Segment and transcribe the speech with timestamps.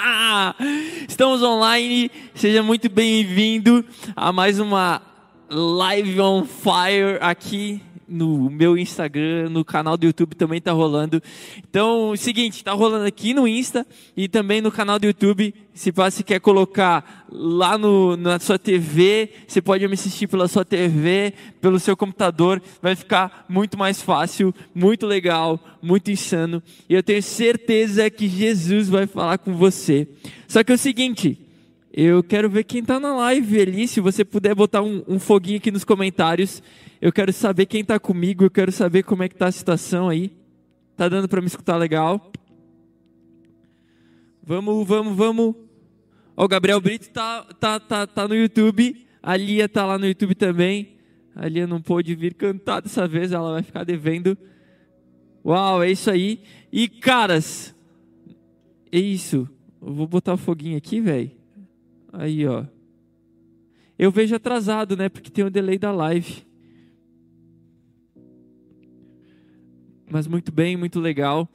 [1.08, 3.84] Estamos online, seja muito bem-vindo
[4.16, 5.02] a mais uma
[5.50, 11.20] Live on Fire aqui no meu Instagram, no canal do YouTube também tá rolando.
[11.58, 13.84] Então, seguinte, tá rolando aqui no Insta
[14.16, 15.52] e também no canal do YouTube.
[15.74, 20.64] Se você quer colocar lá no, na sua TV, você pode me assistir pela sua
[20.64, 26.62] TV, pelo seu computador, vai ficar muito mais fácil, muito legal, muito insano.
[26.88, 30.06] E eu tenho certeza que Jesus vai falar com você.
[30.46, 31.49] Só que é o seguinte,
[31.92, 33.88] eu quero ver quem está na live ali.
[33.88, 36.62] Se você puder botar um, um foguinho aqui nos comentários,
[37.00, 40.08] eu quero saber quem está comigo, eu quero saber como é que está a situação
[40.08, 40.32] aí.
[40.96, 42.30] Tá dando para me escutar legal?
[44.42, 45.54] Vamos, vamos, vamos.
[46.36, 49.06] O Gabriel Brito tá, tá, tá, tá no YouTube.
[49.22, 50.96] A Lia tá lá no YouTube também.
[51.34, 54.38] A Lia não pôde vir cantar dessa vez, ela vai ficar devendo.
[55.44, 56.42] Uau, é isso aí.
[56.72, 57.74] E caras,
[58.92, 59.48] é isso.
[59.82, 61.39] Eu vou botar o foguinho aqui, velho.
[62.12, 62.64] Aí, ó.
[63.98, 65.08] Eu vejo atrasado, né?
[65.08, 66.44] Porque tem o delay da live.
[70.10, 71.48] Mas muito bem, muito legal.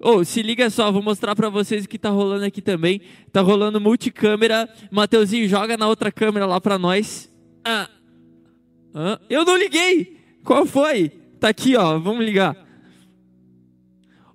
[0.00, 3.02] Oh, se liga só, vou mostrar para vocês o que tá rolando aqui também.
[3.30, 4.68] Tá rolando multicâmera.
[4.90, 7.30] Mateuzinho, joga na outra câmera lá para nós.
[7.64, 7.88] Ah.
[8.94, 9.20] ah.
[9.28, 10.16] Eu não liguei.
[10.42, 11.10] Qual foi?
[11.38, 11.98] Tá aqui, ó.
[11.98, 12.56] Vamos ligar.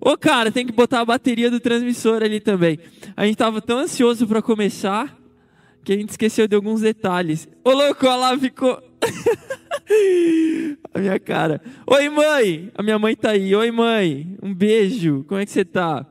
[0.00, 2.78] Ô, oh, cara, tem que botar a bateria do transmissor ali também.
[3.16, 5.18] A gente tava tão ansioso para começar
[5.86, 7.48] que a gente esqueceu de alguns detalhes.
[7.62, 8.82] Ô, louco, olha lá, ficou.
[10.92, 11.62] a minha cara.
[11.86, 12.72] Oi, mãe!
[12.74, 13.54] A minha mãe tá aí.
[13.54, 14.36] Oi, mãe!
[14.42, 15.22] Um beijo.
[15.28, 16.04] Como é que você tá?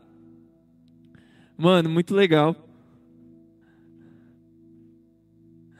[1.58, 2.56] Mano, muito legal.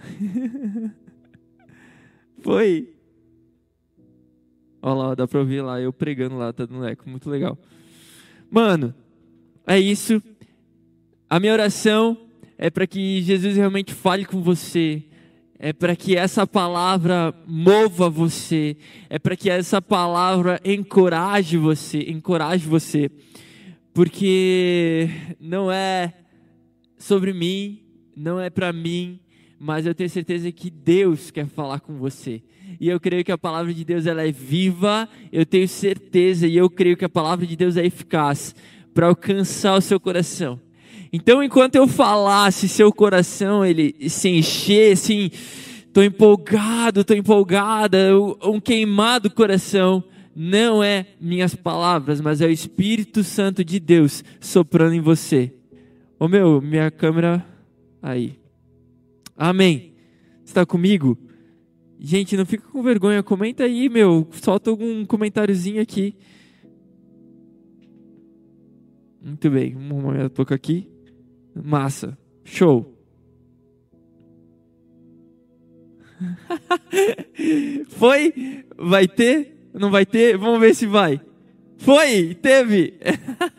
[2.44, 2.94] Foi.
[4.82, 7.10] Olha lá, dá pra ouvir lá, eu pregando lá, tá dando eco.
[7.10, 7.58] Muito legal.
[8.52, 8.94] Mano,
[9.66, 10.22] é isso.
[11.30, 12.25] A minha oração
[12.58, 15.04] é para que Jesus realmente fale com você
[15.58, 18.76] é para que essa palavra mova você,
[19.10, 23.10] é para que essa palavra encoraje você, encoraje você,
[23.94, 26.14] porque não é
[26.98, 27.80] sobre mim,
[28.16, 29.20] não é para mim,
[29.58, 32.44] mas eu tenho certeza que Deus quer falar com você.
[32.80, 36.58] E eu creio que a palavra de Deus ela é viva, eu tenho certeza e
[36.58, 38.54] eu creio que a palavra de Deus é eficaz
[38.94, 40.60] para alcançar o seu coração.
[41.16, 45.32] Então, enquanto eu falasse, seu coração ele se encher, assim,
[45.94, 47.98] tô empolgado, tô empolgada,
[48.44, 50.04] um queimado coração,
[50.36, 55.54] não é minhas palavras, mas é o Espírito Santo de Deus soprando em você.
[56.20, 57.46] Ô meu, minha câmera
[58.04, 58.38] aí.
[59.38, 59.94] Amém.
[60.44, 61.18] Está comigo?
[61.98, 66.14] Gente, não fica com vergonha, comenta aí, meu, solta algum comentáriozinho aqui.
[69.24, 70.94] Muito bem, vamos momento pouco aqui.
[71.56, 72.18] Massa.
[72.44, 72.94] Show.
[77.90, 78.66] Foi?
[78.78, 79.70] Vai ter?
[79.74, 80.38] Não vai ter?
[80.38, 81.20] Vamos ver se vai.
[81.78, 82.36] Foi?
[82.36, 82.94] Teve?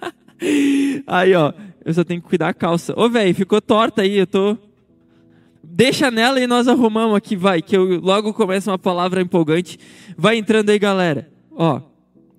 [1.07, 1.53] aí, ó.
[1.85, 2.93] Eu só tenho que cuidar a calça.
[2.97, 4.19] Ô, velho, ficou torta aí.
[4.19, 4.59] Eu tô.
[5.63, 7.63] Deixa nela e nós arrumamos aqui, vai.
[7.63, 9.79] Que eu logo começo uma palavra empolgante.
[10.17, 11.31] Vai entrando aí, galera.
[11.51, 11.81] Ó,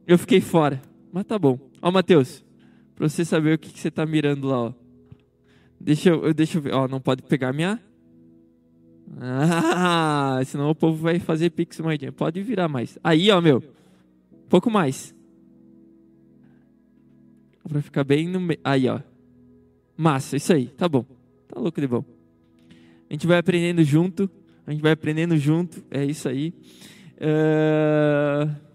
[0.05, 0.81] eu fiquei fora.
[1.13, 1.59] Mas tá bom.
[1.81, 2.43] Ó, Matheus.
[2.95, 4.73] Pra você saber o que, que você tá mirando lá, ó.
[5.79, 6.73] Deixa eu, deixa eu ver.
[6.73, 7.81] Ó, não pode pegar minha.
[9.19, 12.11] Ah, senão o povo vai fazer pix moedinha.
[12.11, 12.97] Pode virar mais.
[13.03, 13.63] Aí, ó, meu.
[14.49, 15.15] Pouco mais.
[17.67, 18.59] Pra ficar bem no meio.
[18.63, 18.99] Aí, ó.
[19.95, 20.67] Massa, isso aí.
[20.67, 21.05] Tá bom.
[21.47, 22.03] Tá louco de bom.
[23.09, 24.29] A gente vai aprendendo junto.
[24.65, 25.83] A gente vai aprendendo junto.
[25.89, 26.53] É isso aí.
[27.17, 28.67] Uh...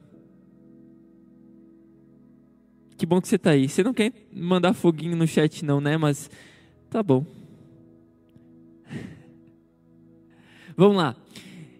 [2.96, 3.68] Que bom que você tá aí.
[3.68, 5.96] Você não quer mandar foguinho no chat, não, né?
[5.96, 6.30] Mas
[6.92, 7.24] Tá bom.
[10.76, 11.16] Vamos lá.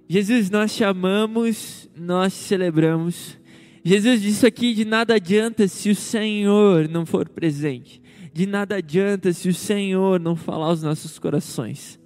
[0.09, 3.39] Jesus, nós te amamos, nós te celebramos.
[3.85, 8.01] Jesus disse aqui: de nada adianta se o Senhor não for presente,
[8.33, 12.01] de nada adianta se o Senhor não falar aos nossos corações.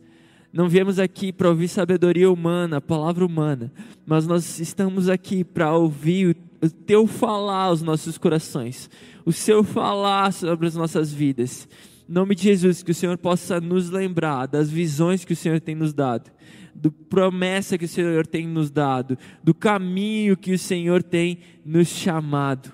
[0.52, 3.72] Não viemos aqui para ouvir sabedoria humana, palavra humana,
[4.04, 8.90] mas nós estamos aqui para ouvir o teu falar aos nossos corações,
[9.24, 11.68] o seu falar sobre as nossas vidas.
[12.08, 15.60] Em nome de Jesus, que o Senhor possa nos lembrar das visões que o Senhor
[15.60, 16.30] tem nos dado,
[16.72, 21.88] do promessa que o Senhor tem nos dado, do caminho que o Senhor tem nos
[21.88, 22.72] chamado.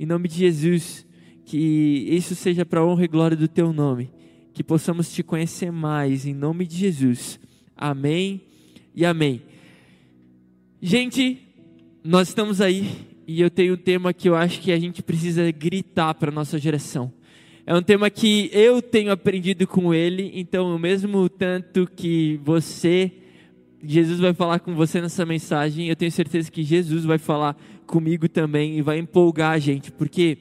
[0.00, 1.06] Em nome de Jesus,
[1.44, 4.10] que isso seja para honra e glória do teu nome,
[4.54, 7.38] que possamos te conhecer mais, em nome de Jesus.
[7.76, 8.40] Amém
[8.94, 9.42] e amém.
[10.80, 11.38] Gente,
[12.02, 12.90] nós estamos aí
[13.26, 16.58] e eu tenho um tema que eu acho que a gente precisa gritar para nossa
[16.58, 17.12] geração
[17.66, 23.10] É um tema que eu tenho aprendido com ele, então, o mesmo tanto que você,
[23.82, 27.56] Jesus vai falar com você nessa mensagem, eu tenho certeza que Jesus vai falar
[27.86, 30.36] comigo também e vai empolgar a gente, porque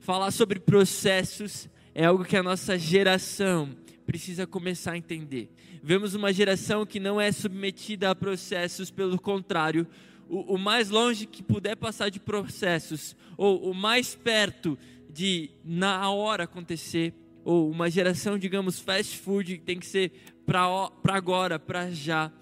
[0.00, 3.68] falar sobre processos é algo que a nossa geração
[4.06, 5.50] precisa começar a entender.
[5.82, 9.86] Vemos uma geração que não é submetida a processos, pelo contrário,
[10.26, 14.78] o, o mais longe que puder passar de processos, ou o mais perto
[15.14, 17.14] de na hora acontecer,
[17.44, 20.10] ou uma geração, digamos, fast food, que tem que ser
[20.44, 22.32] para agora, para já.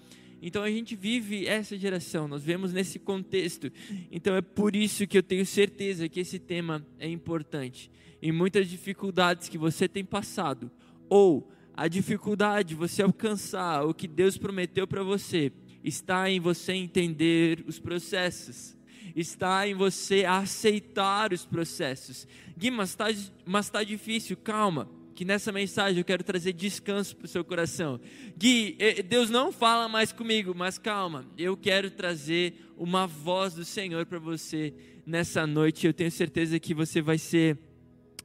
[0.41, 3.71] Então a gente vive essa geração, nós vemos nesse contexto.
[4.11, 7.91] Então é por isso que eu tenho certeza que esse tema é importante.
[8.21, 10.71] Em muitas dificuldades que você tem passado,
[11.09, 15.51] ou a dificuldade de você alcançar o que Deus prometeu para você,
[15.83, 18.75] está em você entender os processos
[19.15, 22.27] está em você aceitar os processos.
[22.57, 23.07] Gui, mas está
[23.45, 24.89] mas tá difícil, calma.
[25.15, 27.99] Que nessa mensagem eu quero trazer descanso para o seu coração.
[28.35, 28.77] Gui,
[29.07, 34.17] Deus não fala mais comigo, mas calma, eu quero trazer uma voz do Senhor para
[34.17, 34.73] você
[35.05, 35.85] nessa noite.
[35.85, 37.59] Eu tenho certeza que você vai ser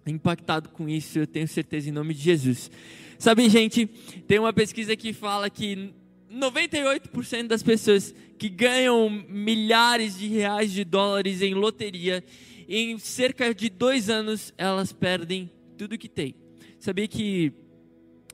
[0.06, 2.70] impactado com isso, eu tenho certeza em nome de Jesus.
[3.18, 3.86] Sabe, gente,
[4.26, 5.92] tem uma pesquisa que fala que
[6.32, 12.22] 98% das pessoas que ganham milhares de reais de dólares em loteria,
[12.68, 16.34] em cerca de dois anos elas perdem tudo que tem.
[16.78, 17.52] Sabia que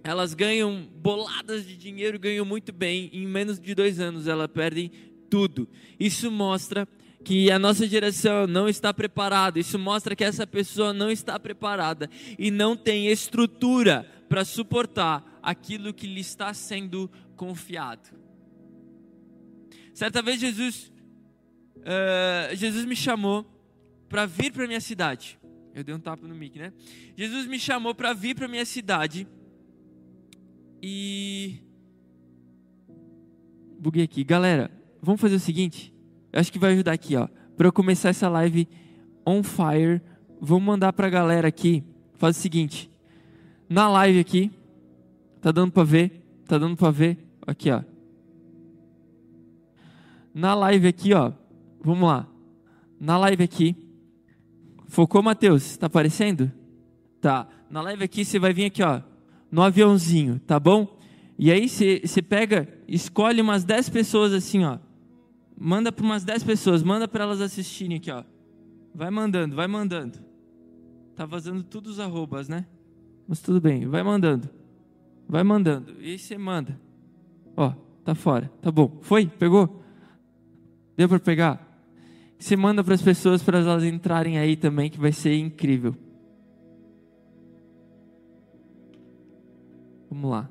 [0.02, 4.90] elas ganham boladas de dinheiro, ganham muito bem, em menos de dois anos elas perdem
[5.30, 5.68] tudo.
[5.98, 6.86] Isso mostra
[7.24, 9.58] que a nossa geração não está preparada.
[9.58, 15.92] Isso mostra que essa pessoa não está preparada e não tem estrutura para suportar aquilo
[15.92, 18.10] que lhe está sendo confiado.
[19.92, 20.92] Certa vez Jesus,
[21.78, 23.46] uh, Jesus me chamou
[24.08, 25.38] para vir para minha cidade.
[25.74, 26.72] Eu dei um tapa no mic, né?
[27.16, 29.26] Jesus me chamou para vir para minha cidade
[30.80, 31.58] e
[33.78, 34.70] buguei aqui, galera.
[35.02, 35.92] Vamos fazer o seguinte.
[36.32, 37.28] Eu acho que vai ajudar aqui, ó.
[37.56, 38.68] Para eu começar essa live
[39.26, 40.00] on fire,
[40.40, 41.84] vamos mandar para a galera aqui.
[42.14, 42.90] Faz o seguinte.
[43.68, 44.50] Na live aqui,
[45.40, 46.23] tá dando para ver?
[46.46, 47.18] Tá dando para ver?
[47.46, 47.82] Aqui, ó.
[50.32, 51.32] Na live aqui, ó.
[51.82, 52.26] Vamos lá.
[52.98, 53.76] Na live aqui.
[54.86, 55.76] Focou, Mateus?
[55.76, 56.50] Tá aparecendo?
[57.20, 57.48] Tá.
[57.70, 59.00] Na live aqui você vai vir aqui, ó.
[59.50, 60.98] No aviãozinho, tá bom?
[61.38, 64.78] E aí você, você pega, escolhe umas 10 pessoas assim, ó.
[65.56, 68.24] Manda para umas 10 pessoas, manda para elas assistirem aqui, ó.
[68.94, 70.18] Vai mandando, vai mandando.
[71.16, 72.66] Tá vazando todos os arrobas, né?
[73.26, 74.48] Mas tudo bem, vai mandando.
[75.28, 75.96] Vai mandando.
[76.00, 76.78] E aí você manda.
[77.56, 77.72] Ó,
[78.04, 78.50] tá fora.
[78.60, 78.98] Tá bom.
[79.00, 79.26] Foi?
[79.26, 79.82] Pegou?
[80.96, 81.74] Deu para pegar?
[82.38, 85.96] Você manda para as pessoas para elas entrarem aí também, que vai ser incrível.
[90.10, 90.50] Vamos lá.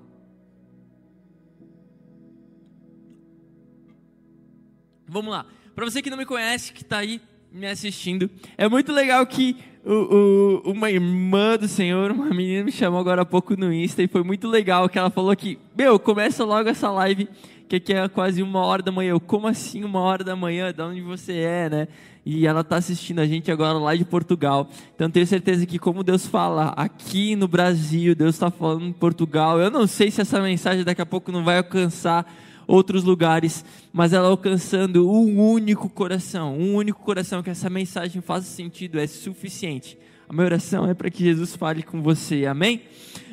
[5.07, 5.45] Vamos lá.
[5.75, 7.21] Para você que não me conhece, que está aí
[7.53, 9.55] me assistindo, é muito legal que
[9.85, 14.01] o, o, uma irmã do Senhor, uma menina me chamou agora há pouco no Insta
[14.01, 17.29] e foi muito legal que ela falou que, meu, começa logo essa live,
[17.69, 19.11] que aqui é quase uma hora da manhã.
[19.11, 20.73] Eu, como assim uma hora da manhã?
[20.73, 21.87] De onde você é, né?
[22.25, 24.67] E ela está assistindo a gente agora lá de Portugal.
[24.95, 29.59] Então tenho certeza que como Deus fala aqui no Brasil, Deus está falando em Portugal.
[29.59, 32.25] Eu não sei se essa mensagem daqui a pouco não vai alcançar
[32.67, 38.47] outros lugares, mas ela alcançando um único coração, um único coração que essa mensagem faça
[38.47, 39.97] sentido é suficiente.
[40.27, 42.81] A minha oração é para que Jesus fale com você, amém?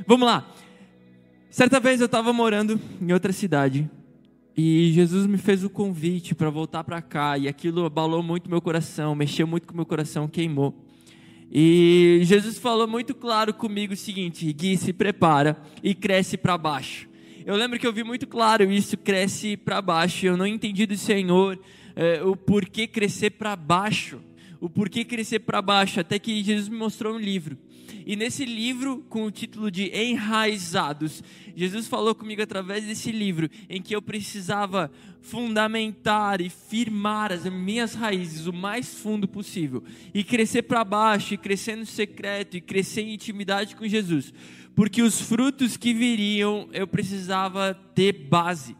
[0.07, 0.47] Vamos lá.
[1.51, 3.91] Certa vez eu estava morando em outra cidade
[4.57, 8.61] e Jesus me fez o convite para voltar para cá e aquilo abalou muito meu
[8.61, 10.75] coração, mexeu muito com meu coração, queimou.
[11.51, 17.10] E Jesus falou muito claro comigo o seguinte: Gui, se prepara e cresce para baixo.
[17.51, 20.25] Eu lembro que eu vi muito claro isso, cresce para baixo.
[20.25, 21.59] Eu não entendi do Senhor
[21.97, 24.21] é, o porquê crescer para baixo.
[24.61, 27.59] O porquê crescer para baixo, até que Jesus me mostrou um livro.
[28.07, 31.23] E nesse livro, com o título de Enraizados,
[31.55, 37.95] Jesus falou comigo através desse livro, em que eu precisava fundamentar e firmar as minhas
[37.95, 43.03] raízes o mais fundo possível, e crescer para baixo, e crescer no secreto, e crescer
[43.03, 44.33] em intimidade com Jesus
[44.75, 48.75] porque os frutos que viriam eu precisava ter base.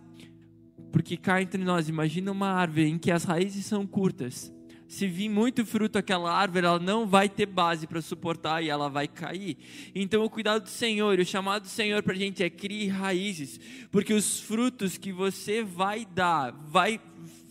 [0.91, 4.53] Porque cá entre nós, imagina uma árvore em que as raízes são curtas.
[4.91, 8.89] Se vir muito fruto aquela árvore, ela não vai ter base para suportar e ela
[8.89, 9.57] vai cair.
[9.95, 13.61] Então, o cuidado do Senhor, o chamado do Senhor para a gente é criar raízes,
[13.93, 17.01] porque os frutos que você vai dar, vai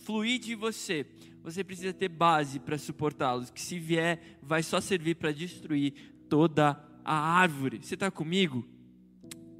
[0.04, 1.06] fluir de você.
[1.42, 5.94] Você precisa ter base para suportá-los, que se vier, vai só servir para destruir
[6.28, 7.80] toda a árvore.
[7.82, 8.68] Você está comigo?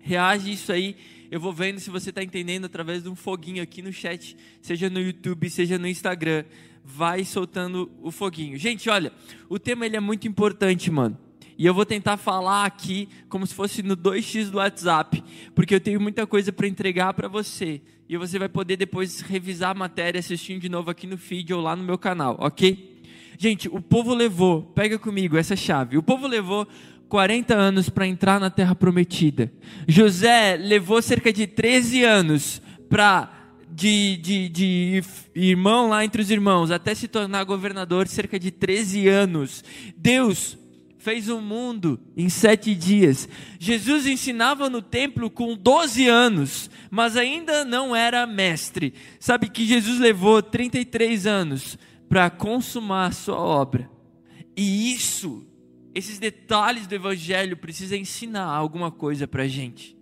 [0.00, 0.96] Reage isso aí.
[1.30, 4.90] Eu vou vendo se você está entendendo através de um foguinho aqui no chat, seja
[4.90, 6.44] no YouTube, seja no Instagram.
[6.84, 8.56] Vai soltando o foguinho.
[8.58, 9.12] Gente, olha,
[9.48, 11.16] o tema ele é muito importante, mano.
[11.58, 15.22] E eu vou tentar falar aqui como se fosse no 2x do WhatsApp,
[15.54, 17.82] porque eu tenho muita coisa para entregar para você.
[18.08, 21.60] E você vai poder depois revisar a matéria assistindo de novo aqui no feed ou
[21.60, 23.02] lá no meu canal, ok?
[23.38, 25.96] Gente, o povo levou, pega comigo essa chave.
[25.96, 26.66] O povo levou
[27.10, 29.52] 40 anos para entrar na terra prometida.
[29.86, 33.39] José levou cerca de 13 anos para
[33.80, 35.02] de, de, de,
[35.34, 39.64] irmão lá entre os irmãos, até se tornar governador, cerca de 13 anos.
[39.96, 40.58] Deus
[40.98, 43.26] fez o um mundo em sete dias.
[43.58, 48.92] Jesus ensinava no templo com 12 anos, mas ainda não era mestre.
[49.18, 53.90] Sabe que Jesus levou 33 anos para consumar sua obra.
[54.54, 55.42] E isso,
[55.94, 59.99] esses detalhes do evangelho precisa ensinar alguma coisa para a gente.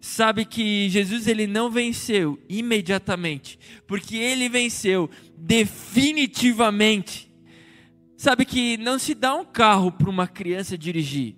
[0.00, 7.30] Sabe que Jesus ele não venceu imediatamente, porque ele venceu definitivamente
[8.20, 11.36] Sabe que não se dá um carro para uma criança dirigir.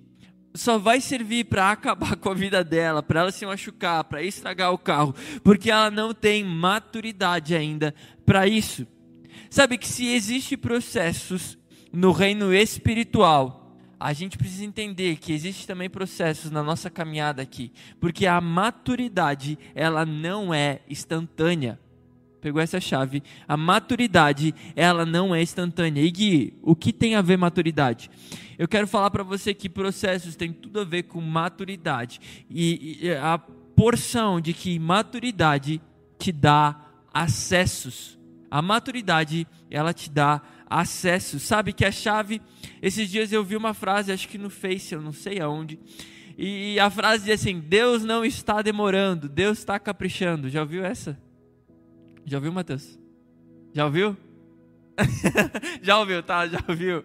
[0.53, 4.73] Só vai servir para acabar com a vida dela, para ela se machucar, para estragar
[4.73, 5.15] o carro,
[5.45, 7.95] porque ela não tem maturidade ainda
[8.27, 8.85] para isso.
[9.49, 11.57] Sabe que se existem processos
[11.93, 13.62] no reino espiritual,
[14.09, 19.59] a gente precisa entender que existe também processos na nossa caminhada aqui, porque a maturidade
[19.75, 21.79] ela não é instantânea
[22.41, 23.23] pegou essa chave.
[23.47, 26.03] A maturidade, ela não é instantânea.
[26.03, 28.11] E Gui, o que tem a ver maturidade?
[28.59, 32.21] Eu quero falar para você que processos têm tudo a ver com maturidade.
[32.51, 35.81] E, e a porção de que maturidade
[36.19, 38.19] te dá acessos.
[38.51, 40.43] A maturidade, ela te dá
[40.81, 41.39] acesso.
[41.39, 42.41] Sabe que a chave.
[42.81, 45.79] Esses dias eu vi uma frase, acho que no Face, eu não sei aonde.
[46.37, 50.49] E a frase diz assim: Deus não está demorando, Deus está caprichando.
[50.49, 51.19] Já ouviu essa?
[52.25, 52.99] Já ouviu, Matheus?
[53.75, 54.17] Já ouviu?
[55.83, 56.47] Já ouviu, tá?
[56.47, 57.05] Já ouviu?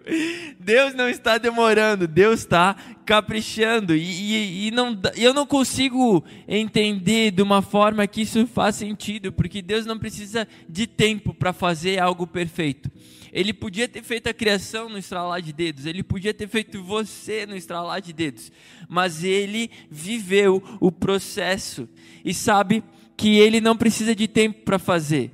[0.60, 3.94] Deus não está demorando, Deus está caprichando.
[3.94, 9.32] E, e, e não, eu não consigo entender de uma forma que isso faz sentido,
[9.32, 12.90] porque Deus não precisa de tempo para fazer algo perfeito.
[13.38, 17.46] Ele podia ter feito a criação no estralar de dedos, ele podia ter feito você
[17.46, 18.50] no estralar de dedos,
[18.88, 21.88] mas ele viveu o processo
[22.24, 22.82] e sabe
[23.16, 25.30] que ele não precisa de tempo para fazer.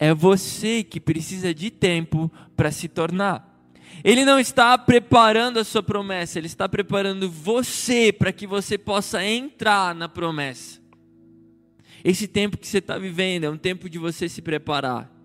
[0.00, 3.56] É você que precisa de tempo para se tornar.
[4.02, 9.24] Ele não está preparando a sua promessa, ele está preparando você para que você possa
[9.24, 10.80] entrar na promessa.
[12.02, 15.15] Esse tempo que você está vivendo é um tempo de você se preparar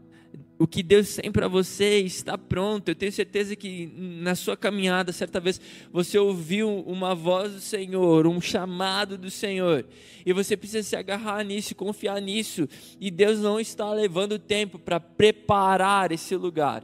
[0.62, 2.90] o que Deus tem para você está pronto.
[2.90, 5.60] Eu tenho certeza que na sua caminhada, certa vez,
[5.92, 9.88] você ouviu uma voz do Senhor, um chamado do Senhor,
[10.24, 12.70] e você precisa se agarrar nisso, confiar nisso.
[13.00, 16.84] E Deus não está levando tempo para preparar esse lugar,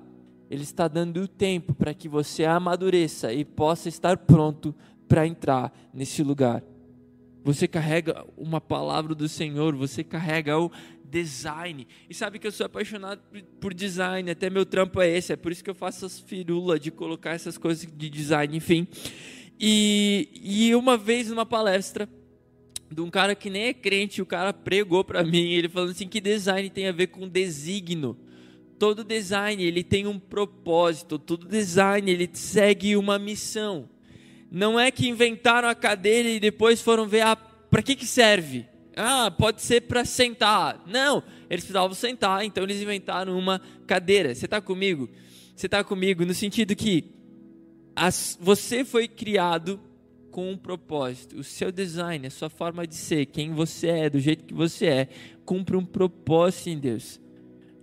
[0.50, 4.74] Ele está dando tempo para que você amadureça e possa estar pronto
[5.08, 6.64] para entrar nesse lugar.
[7.44, 10.70] Você carrega uma palavra do Senhor, você carrega o
[11.10, 11.88] design.
[12.10, 13.22] E sabe que eu sou apaixonado
[13.60, 16.80] por design, até meu trampo é esse, é por isso que eu faço essas firulas
[16.80, 18.88] de colocar essas coisas de design, enfim.
[19.60, 22.08] E, e uma vez numa palestra
[22.90, 26.08] de um cara que nem é crente, o cara pregou para mim, ele falando assim
[26.08, 28.18] que design tem a ver com designo.
[28.80, 33.90] Todo design, ele tem um propósito, todo design, ele segue uma missão.
[34.52, 38.66] Não é que inventaram a cadeira e depois foram ver ah, para que que serve?
[38.98, 40.84] Ah, pode ser para sentar.
[40.88, 44.34] Não, eles precisavam sentar, então eles inventaram uma cadeira.
[44.34, 45.08] Você está comigo?
[45.56, 47.06] Você está comigo no sentido que
[47.96, 49.80] as, você foi criado
[50.32, 51.38] com um propósito.
[51.38, 54.86] O seu design, a sua forma de ser, quem você é, do jeito que você
[54.88, 55.10] é,
[55.46, 57.20] cumpre um propósito em Deus.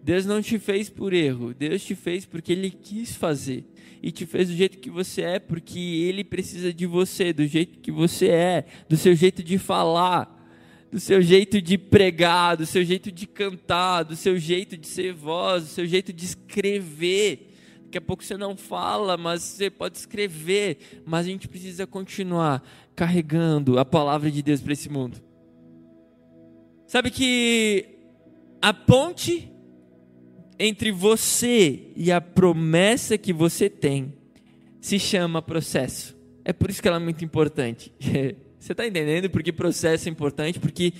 [0.02, 3.64] Deus não te fez por erro, Deus te fez porque Ele quis fazer.
[4.02, 7.78] E te fez do jeito que você é, porque Ele precisa de você, do jeito
[7.78, 10.33] que você é, do seu jeito de falar
[10.94, 15.12] do seu jeito de pregar, do seu jeito de cantar, do seu jeito de ser
[15.12, 17.52] voz, do seu jeito de escrever.
[17.82, 21.02] Daqui a pouco você não fala, mas você pode escrever.
[21.04, 22.62] Mas a gente precisa continuar
[22.94, 25.20] carregando a palavra de Deus para esse mundo.
[26.86, 27.88] Sabe que
[28.62, 29.52] a ponte
[30.60, 34.14] entre você e a promessa que você tem
[34.80, 36.16] se chama processo.
[36.44, 37.92] É por isso que ela é muito importante.
[38.64, 40.59] Você está entendendo porque processo é importante?
[40.59, 40.94] Porque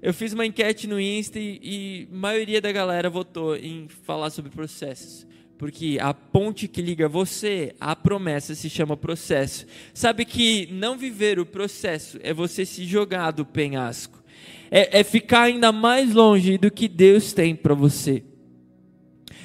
[0.00, 4.50] eu fiz uma enquete no Insta e, a maioria da galera votou em falar sobre
[4.50, 5.26] processos.
[5.58, 9.66] Porque a ponte que liga você à promessa se chama processo.
[9.92, 14.24] Sabe que não viver o processo é você se jogar do penhasco.
[14.70, 18.24] É, é ficar ainda mais longe do que Deus tem para você.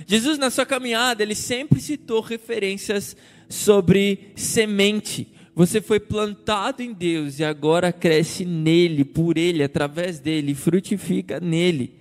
[0.08, 3.18] Jesus, na sua caminhada, ele sempre citou referências
[3.50, 5.28] sobre semente.
[5.60, 11.96] Você foi plantado em Deus e agora cresce nele, por ele, através dele, frutifica nele.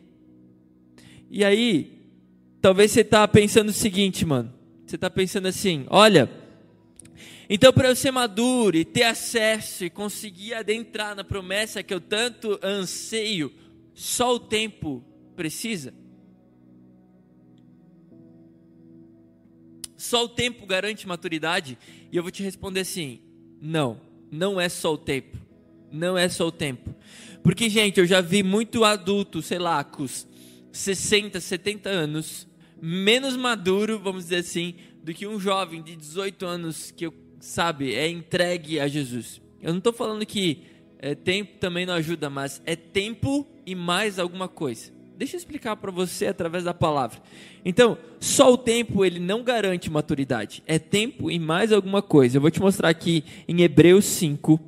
[1.28, 2.06] E aí,
[2.62, 4.54] talvez você está pensando o seguinte, mano.
[4.86, 6.30] Você está pensando assim: olha,
[7.50, 12.00] então para eu ser maduro e ter acesso e conseguir adentrar na promessa que eu
[12.00, 13.52] tanto anseio,
[13.92, 15.02] só o tempo
[15.34, 15.92] precisa?
[19.96, 21.76] Só o tempo garante maturidade?
[22.12, 23.18] E eu vou te responder assim:
[23.60, 24.00] não,
[24.30, 25.38] não é só o tempo.
[25.90, 26.94] Não é só o tempo.
[27.42, 30.06] Porque, gente, eu já vi muito adulto, sei lá, com
[30.72, 32.46] 60, 70 anos,
[32.80, 37.10] menos maduro, vamos dizer assim, do que um jovem de 18 anos que,
[37.40, 39.40] sabe, é entregue a Jesus.
[39.62, 40.62] Eu não estou falando que
[40.98, 44.92] é, tempo também não ajuda, mas é tempo e mais alguma coisa.
[45.18, 47.20] Deixa eu explicar para você através da palavra.
[47.64, 50.62] Então, só o tempo ele não garante maturidade.
[50.64, 52.36] É tempo e mais alguma coisa.
[52.36, 54.60] Eu vou te mostrar aqui em Hebreus 5.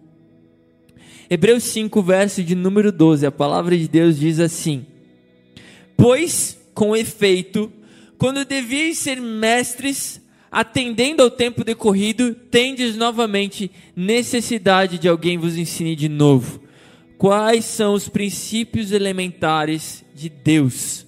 [1.31, 3.25] Hebreus 5, verso de número 12.
[3.25, 4.85] A palavra de Deus diz assim:
[5.97, 7.73] Pois, com efeito,
[8.19, 15.95] quando devias ser mestres, atendendo ao tempo decorrido, tendes novamente necessidade de alguém vos ensine
[15.95, 16.61] de novo
[17.21, 21.07] quais são os princípios elementares de Deus.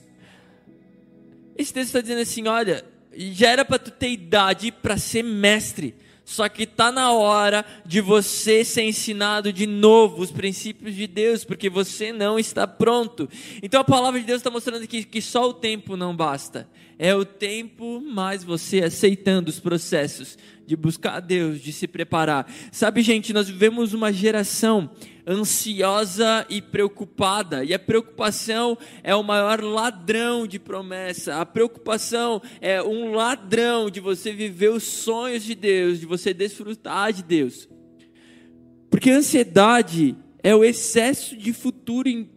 [1.57, 2.85] Esse texto está dizendo assim: olha,
[3.17, 8.03] já era para tu ter idade para ser mestre, só que está na hora de
[8.03, 13.27] você ser ensinado de novo os princípios de Deus, porque você não está pronto.
[13.63, 16.69] Então a palavra de Deus está mostrando que, que só o tempo não basta.
[17.05, 22.49] É o tempo mais você aceitando os processos de buscar a Deus, de se preparar.
[22.71, 24.89] Sabe, gente, nós vivemos uma geração
[25.27, 31.41] ansiosa e preocupada, e a preocupação é o maior ladrão de promessa.
[31.41, 37.13] A preocupação é um ladrão de você viver os sonhos de Deus, de você desfrutar
[37.13, 37.69] de Deus.
[38.89, 42.31] Porque a ansiedade é o excesso de futuro em,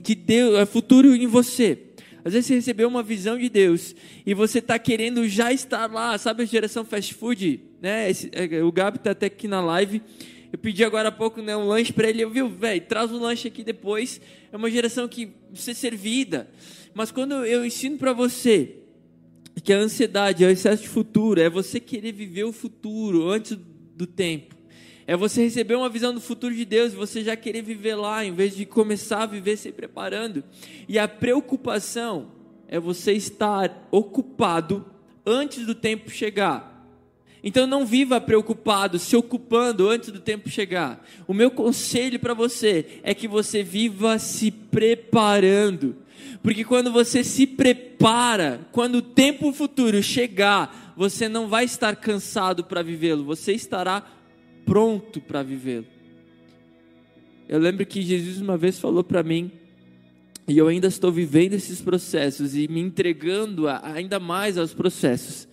[0.00, 1.87] de Deus, é futuro em você.
[2.28, 3.94] Às vezes você recebeu uma visão de Deus
[4.26, 8.10] e você está querendo já estar lá, sabe a geração fast food, né?
[8.10, 10.02] Esse, é, o Gabi está até aqui na live.
[10.52, 13.16] Eu pedi agora há pouco né, um lanche para ele, eu viu, velho, traz o
[13.16, 14.20] um lanche aqui depois.
[14.52, 16.50] É uma geração que precisa ser servida.
[16.92, 18.76] Mas quando eu ensino para você
[19.64, 23.58] que a ansiedade é o excesso de futuro, é você querer viver o futuro antes
[23.96, 24.54] do tempo.
[25.08, 28.22] É você receber uma visão do futuro de Deus e você já querer viver lá,
[28.26, 30.44] em vez de começar a viver se preparando.
[30.86, 32.30] E a preocupação
[32.68, 34.84] é você estar ocupado
[35.24, 36.86] antes do tempo chegar.
[37.42, 41.02] Então não viva preocupado, se ocupando antes do tempo chegar.
[41.26, 45.96] O meu conselho para você é que você viva se preparando.
[46.42, 52.62] Porque quando você se prepara, quando o tempo futuro chegar, você não vai estar cansado
[52.62, 54.17] para vivê-lo, você estará
[54.68, 55.86] pronto para vivê-lo.
[57.48, 59.50] Eu lembro que Jesus uma vez falou para mim,
[60.46, 65.48] e eu ainda estou vivendo esses processos e me entregando ainda mais aos processos.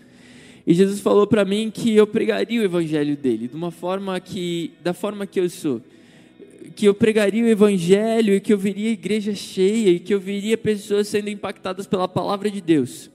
[0.67, 4.71] E Jesus falou para mim que eu pregaria o evangelho dele, de uma forma que,
[4.83, 5.81] da forma que eu sou,
[6.75, 10.19] que eu pregaria o evangelho e que eu veria a igreja cheia e que eu
[10.19, 13.09] veria pessoas sendo impactadas pela palavra de Deus.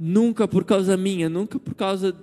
[0.00, 2.16] Nunca por causa minha, nunca por causa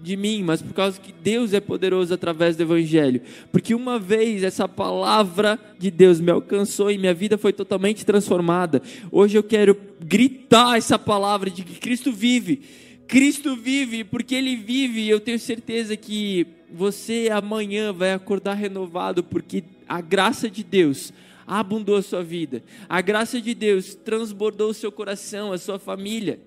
[0.00, 3.20] de mim, mas por causa que Deus é poderoso através do Evangelho.
[3.50, 8.82] Porque uma vez essa palavra de Deus me alcançou e minha vida foi totalmente transformada.
[9.10, 12.62] Hoje eu quero gritar essa palavra de que Cristo vive.
[13.06, 19.62] Cristo vive, porque Ele vive, eu tenho certeza que você amanhã vai acordar renovado, porque
[19.88, 21.12] a graça de Deus
[21.46, 26.40] abundou a sua vida, a graça de Deus transbordou o seu coração, a sua família.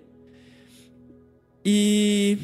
[1.64, 2.38] E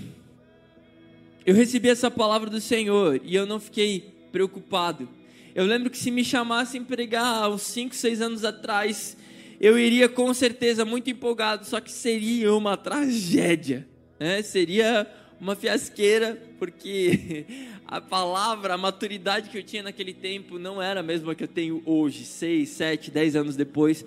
[1.46, 5.08] eu recebi essa palavra do Senhor e eu não fiquei preocupado.
[5.54, 9.16] Eu lembro que se me chamassem pregar há uns 5, 6 anos atrás,
[9.62, 13.88] eu iria com certeza muito empolgado, só que seria uma tragédia,
[14.20, 14.42] né?
[14.42, 15.08] seria
[15.40, 17.46] uma fiasqueira, porque
[17.86, 21.48] a palavra, a maturidade que eu tinha naquele tempo não era a mesma que eu
[21.48, 24.04] tenho hoje, 6, 7, 10 anos depois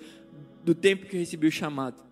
[0.61, 2.03] do tempo que eu recebi o chamado.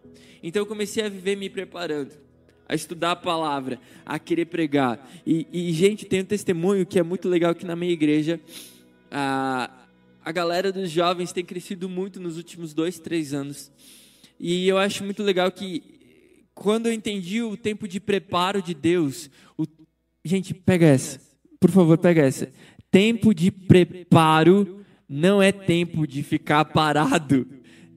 [0.41, 2.26] Então eu comecei a viver me preparando
[2.67, 5.09] a estudar a palavra, a querer pregar.
[5.25, 8.39] E, e, gente, tem um testemunho que é muito legal aqui na minha igreja.
[9.09, 9.71] A,
[10.23, 13.71] a galera dos jovens tem crescido muito nos últimos dois, três anos.
[14.39, 15.81] E eu acho muito legal que
[16.53, 19.65] quando eu entendi o tempo de preparo de Deus, o...
[20.25, 21.21] gente, pega essa,
[21.59, 22.51] por favor, pega essa.
[22.91, 27.47] Tempo de preparo não é tempo de ficar parado.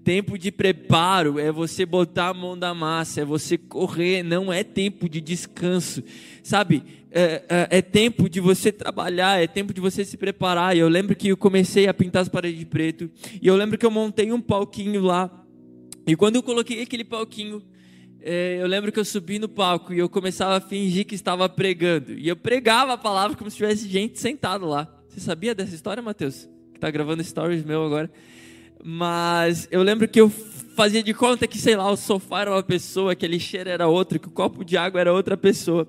[0.02, 4.64] Tempo de preparo é você botar a mão da massa, é você correr, não é
[4.64, 6.02] tempo de descanso,
[6.42, 6.82] sabe?
[7.10, 10.74] É, é, é, tempo de você trabalhar, é tempo de você se preparar.
[10.74, 13.10] E eu lembro que eu comecei a pintar as paredes de preto,
[13.40, 15.30] e eu lembro que eu montei um palquinho lá,
[16.06, 17.62] e quando eu coloquei aquele palquinho,
[18.22, 21.48] é, eu lembro que eu subi no palco e eu começava a fingir que estava
[21.48, 22.12] pregando.
[22.12, 24.92] E eu pregava a palavra como se tivesse gente sentado lá.
[25.08, 26.48] Você sabia dessa história, Matheus?
[26.72, 28.10] Que está gravando stories meu agora.
[28.82, 30.30] Mas eu lembro que eu
[30.74, 34.18] fazia de conta que, sei lá, o sofá era uma pessoa, aquele cheiro era outro,
[34.18, 35.86] que o copo de água era outra pessoa.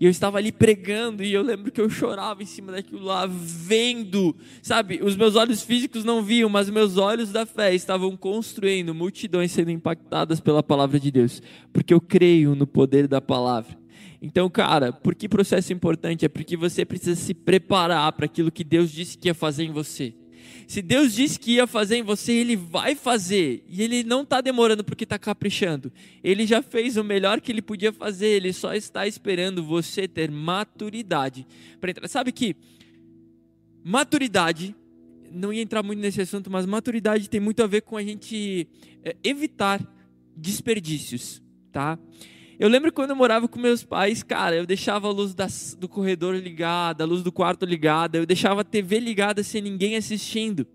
[0.00, 3.24] E eu estava ali pregando e eu lembro que eu chorava em cima daquilo lá,
[3.24, 4.98] vendo, sabe?
[5.00, 9.70] Os meus olhos físicos não viam, mas meus olhos da fé estavam construindo multidões sendo
[9.70, 11.40] impactadas pela palavra de Deus,
[11.72, 13.78] porque eu creio no poder da palavra.
[14.20, 16.24] Então, cara, por que processo importante?
[16.24, 19.70] É porque você precisa se preparar para aquilo que Deus disse que ia fazer em
[19.70, 20.14] você.
[20.72, 23.62] Se Deus disse que ia fazer em você, Ele vai fazer.
[23.68, 25.92] E Ele não está demorando porque está caprichando.
[26.24, 28.28] Ele já fez o melhor que Ele podia fazer.
[28.28, 31.46] Ele só está esperando você ter maturidade
[31.78, 32.08] para entrar.
[32.08, 32.56] Sabe que
[33.84, 34.74] maturidade,
[35.30, 38.66] não ia entrar muito nesse assunto, mas maturidade tem muito a ver com a gente
[39.04, 39.78] é, evitar
[40.34, 41.98] desperdícios, tá?
[42.58, 45.88] Eu lembro quando eu morava com meus pais, cara, eu deixava a luz das, do
[45.88, 50.66] corredor ligada, a luz do quarto ligada, eu deixava a TV ligada sem ninguém assistindo.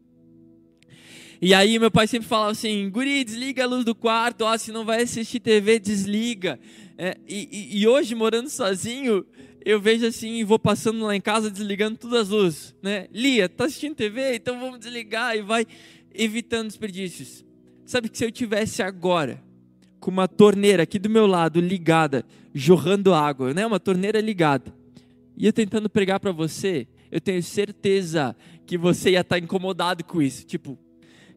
[1.40, 4.72] E aí meu pai sempre falava assim, guri, desliga a luz do quarto, ó, se
[4.72, 6.60] não vai assistir TV, desliga.
[6.98, 9.24] É, e, e, hoje, morando sozinho,
[9.63, 13.08] eu vejo assim, vou passando lá em casa, desligando todas as luzes, né?
[13.13, 14.36] Lia, tá assistindo TV?
[14.36, 15.68] Então vamos desligar e vai
[16.12, 17.46] evitando desperdícios.
[17.86, 19.46] Sabe que se eu tivesse agora
[20.08, 23.65] com uma torneira aqui do meu lado ligada, jorrando água, né?
[23.65, 24.74] Uma torneira ligada.
[25.36, 28.34] E eu tentando pregar para você, eu tenho certeza
[28.65, 30.46] que você ia estar tá incomodado com isso.
[30.46, 30.80] Tipo,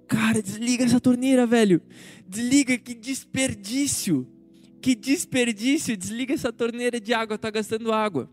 [0.06, 1.82] cara, desliga essa torneira, velho.
[2.28, 4.24] Desliga, que desperdício.
[4.80, 8.30] Que desperdício, desliga essa torneira de água, tá gastando água.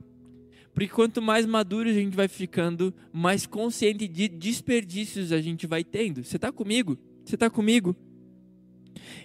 [0.71, 5.84] Porque quanto mais maduro a gente vai ficando, mais consciente de desperdícios a gente vai
[5.84, 6.23] tendo.
[6.23, 6.95] Você está comigo?
[7.26, 7.95] Você está comigo?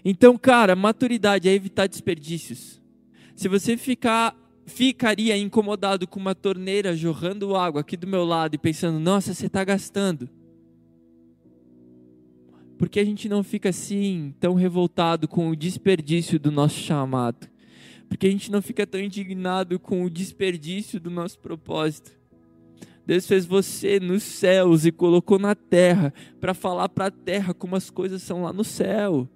[0.04, 2.80] Então, cara, maturidade é evitar desperdícios.
[3.35, 8.58] Se você ficar ficaria incomodado com uma torneira jorrando água aqui do meu lado e
[8.58, 10.28] pensando, nossa, você está gastando.
[12.78, 17.48] Por que a gente não fica assim, tão revoltado com o desperdício do nosso chamado?
[18.08, 22.11] Porque a gente não fica tão indignado com o desperdício do nosso propósito?
[23.06, 27.74] Deus fez você nos céus e colocou na terra para falar para a terra como
[27.74, 29.28] as coisas são lá no céu.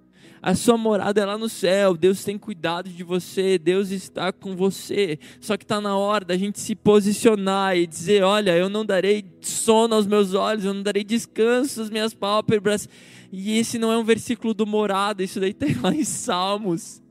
[0.47, 1.97] A sua morada é lá no céu.
[1.97, 3.57] Deus tem cuidado de você.
[3.57, 5.19] Deus está com você.
[5.41, 9.25] Só que está na hora da gente se posicionar e dizer: Olha, eu não darei
[9.41, 12.87] sono aos meus olhos, eu não darei descanso às minhas pálpebras.
[13.29, 17.01] E esse não é um versículo do morada, isso daí tem lá em Salmos.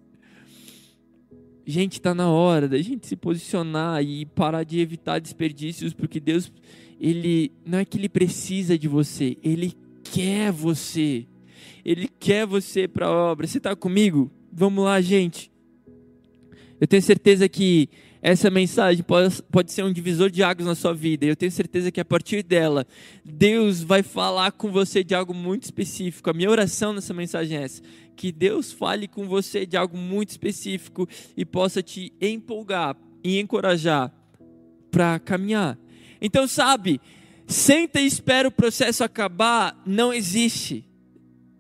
[1.67, 6.51] Gente, está na hora da gente se posicionar e parar de evitar desperdícios, porque Deus,
[6.99, 11.27] Ele não é que Ele precisa de você, Ele quer você.
[11.87, 13.47] Ele quer você para a obra.
[13.47, 14.29] Você está comigo?
[14.53, 15.53] Vamos lá, gente.
[16.81, 17.89] Eu tenho certeza que
[18.21, 21.25] essa mensagem pode, pode ser um divisor de águas na sua vida.
[21.25, 22.85] Eu tenho certeza que a partir dela,
[23.25, 26.29] Deus vai falar com você de algo muito específico.
[26.29, 27.81] A minha oração nessa mensagem é essa:
[28.17, 34.13] que Deus fale com você de algo muito específico e possa te empolgar e encorajar
[34.91, 35.79] para caminhar.
[36.21, 37.01] Então, sabe,
[37.47, 40.85] senta e espera o processo acabar, não existe.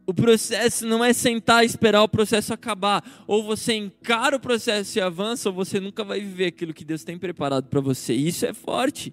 [0.07, 3.25] O processo não é sentar e esperar o processo acabar.
[3.27, 7.03] Ou você encara o processo e avança, ou você nunca vai viver aquilo que Deus
[7.03, 8.15] tem preparado para você.
[8.15, 9.13] Isso é forte.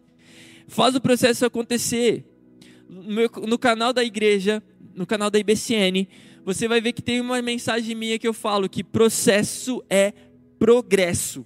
[0.68, 2.24] Faz o processo acontecer.
[2.88, 4.62] No canal da igreja,
[4.94, 6.08] no canal da IBCN,
[6.46, 10.14] você vai ver que tem uma mensagem minha que eu falo que processo é
[10.60, 11.44] progresso.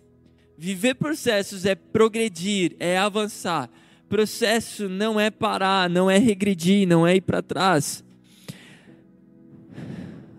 [0.57, 3.69] Viver processos é progredir, é avançar.
[4.09, 8.03] Processo não é parar, não é regredir, não é ir para trás.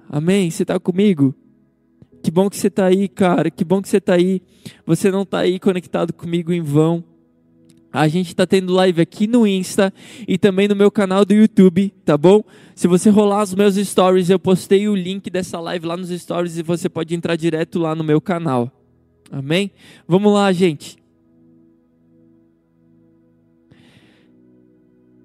[0.09, 0.51] Amém?
[0.51, 1.35] Você está comigo?
[2.23, 3.51] Que bom que você está aí, cara.
[3.51, 4.42] Que bom que você está aí.
[4.87, 7.05] Você não está aí conectado comigo em vão.
[7.92, 9.92] A gente está tendo live aqui no Insta
[10.27, 12.44] e também no meu canal do YouTube, tá bom?
[12.75, 16.59] Se você rolar os meus stories, eu postei o link dessa live lá nos stories
[16.59, 18.71] e você pode entrar direto lá no meu canal.
[19.31, 19.71] Amém?
[20.07, 20.99] Vamos lá, gente.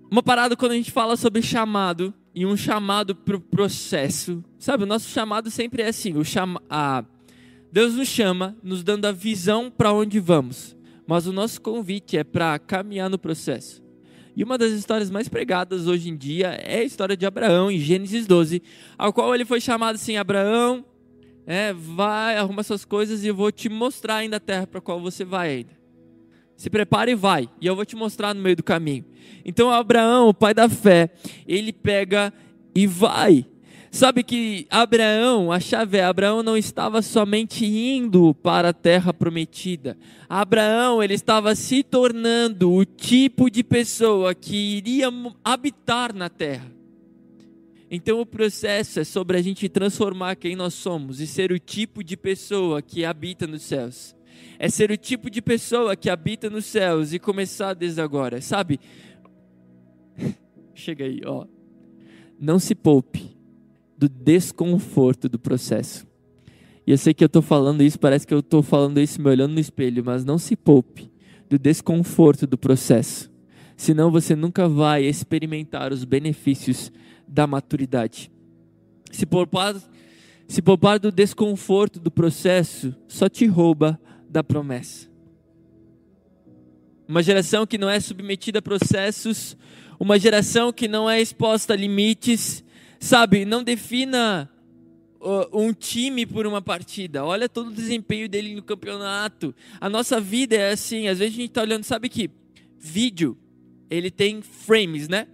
[0.09, 4.43] Uma parada quando a gente fala sobre chamado e um chamado para o processo.
[4.57, 7.03] Sabe, o nosso chamado sempre é assim, o chama, a,
[7.71, 10.75] Deus nos chama, nos dando a visão para onde vamos,
[11.07, 13.83] mas o nosso convite é para caminhar no processo.
[14.35, 17.77] E uma das histórias mais pregadas hoje em dia é a história de Abraão, em
[17.77, 18.63] Gênesis 12,
[18.97, 20.83] ao qual ele foi chamado assim: Abraão,
[21.45, 24.99] é, vai, arruma suas coisas e eu vou te mostrar ainda a terra para qual
[24.99, 25.82] você vai ainda.
[26.55, 29.05] Se prepare e vai, e eu vou te mostrar no meio do caminho.
[29.45, 31.09] Então, Abraão, o pai da fé,
[31.47, 32.33] ele pega
[32.73, 33.45] e vai.
[33.93, 39.95] Sabe que Abraão, a chave é, Abraão não estava somente indo para a terra prometida.
[40.27, 45.09] Abraão, ele estava se tornando o tipo de pessoa que iria
[45.43, 46.71] habitar na terra.
[47.91, 52.03] Então o processo é sobre a gente transformar quem nós somos e ser o tipo
[52.03, 54.15] de pessoa que habita nos céus.
[54.59, 58.79] É ser o tipo de pessoa que habita nos céus e começar desde agora, sabe?
[60.73, 61.45] Chega aí, ó.
[62.39, 63.37] Não se poupe
[63.97, 66.05] do desconforto do processo.
[66.85, 69.29] E eu sei que eu estou falando isso, parece que eu estou falando isso me
[69.29, 71.11] olhando no espelho, mas não se poupe
[71.49, 73.31] do desconforto do processo.
[73.77, 76.91] Senão você nunca vai experimentar os benefícios
[77.27, 78.31] da maturidade.
[79.11, 79.75] Se poupar,
[80.47, 83.99] se poupar do desconforto do processo, só te rouba
[84.33, 85.09] da promessa.
[87.07, 89.55] Uma geração que não é submetida a processos,
[89.99, 92.63] uma geração que não é exposta a limites,
[93.03, 94.49] Sabe, não defina
[95.51, 97.25] um time por uma partida.
[97.25, 99.53] Olha todo o desempenho dele no campeonato.
[99.81, 101.09] A nossa vida é assim.
[101.09, 102.31] Às vezes a gente está olhando, sabe que
[102.79, 103.37] vídeo
[103.89, 105.27] ele tem frames, né?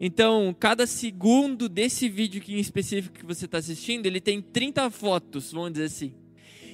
[0.00, 4.88] Então, cada segundo desse vídeo que em específico que você está assistindo, ele tem 30
[4.88, 6.14] fotos, vamos dizer assim.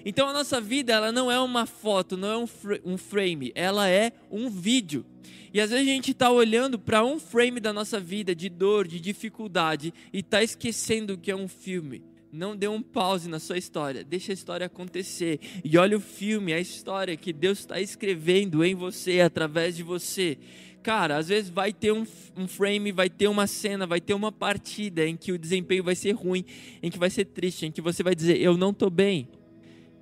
[0.09, 2.47] Então, a nossa vida, ela não é uma foto, não é um,
[2.85, 5.05] um frame, ela é um vídeo.
[5.53, 8.87] E às vezes a gente está olhando para um frame da nossa vida de dor,
[8.87, 12.05] de dificuldade, e está esquecendo que é um filme.
[12.31, 15.41] Não dê um pause na sua história, deixa a história acontecer.
[15.65, 20.39] E olha o filme, a história que Deus está escrevendo em você, através de você.
[20.85, 24.31] Cara, às vezes vai ter um, um frame, vai ter uma cena, vai ter uma
[24.31, 26.45] partida em que o desempenho vai ser ruim,
[26.81, 29.29] em que vai ser triste, em que você vai dizer, eu não estou bem.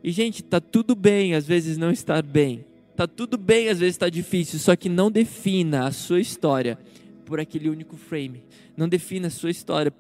[0.05, 2.67] E, gente, tá tudo bem às vezes não estar bem.
[2.95, 6.79] Tá tudo bem, às vezes está difícil, só que não defina a sua história
[7.25, 8.45] por aquele único frame.
[8.77, 9.91] Não defina a sua história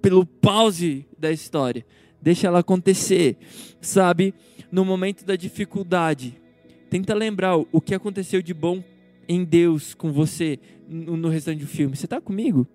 [0.00, 1.84] pelo pause da história.
[2.22, 3.36] Deixa ela acontecer,
[3.80, 4.32] sabe?
[4.70, 6.40] No momento da dificuldade,
[6.88, 8.84] tenta lembrar o que aconteceu de bom
[9.28, 11.96] em Deus com você no restante do filme.
[11.96, 12.68] Você está comigo?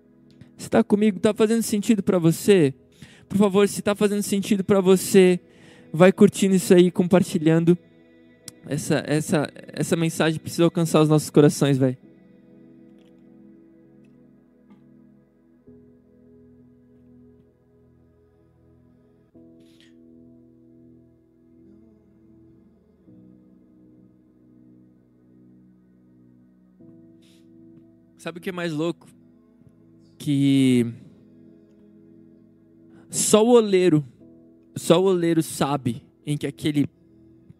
[0.58, 1.16] Você está comigo?
[1.16, 2.74] Está fazendo sentido para você?
[3.30, 5.40] Por favor, se está fazendo sentido para você,
[5.94, 7.78] vai curtindo isso aí, compartilhando.
[8.66, 11.96] Essa, essa, essa mensagem precisa alcançar os nossos corações, velho.
[28.18, 29.06] Sabe o que é mais louco?
[30.18, 30.86] Que
[33.10, 34.02] só o oleiro,
[34.76, 36.88] só o oleiro sabe em que aquele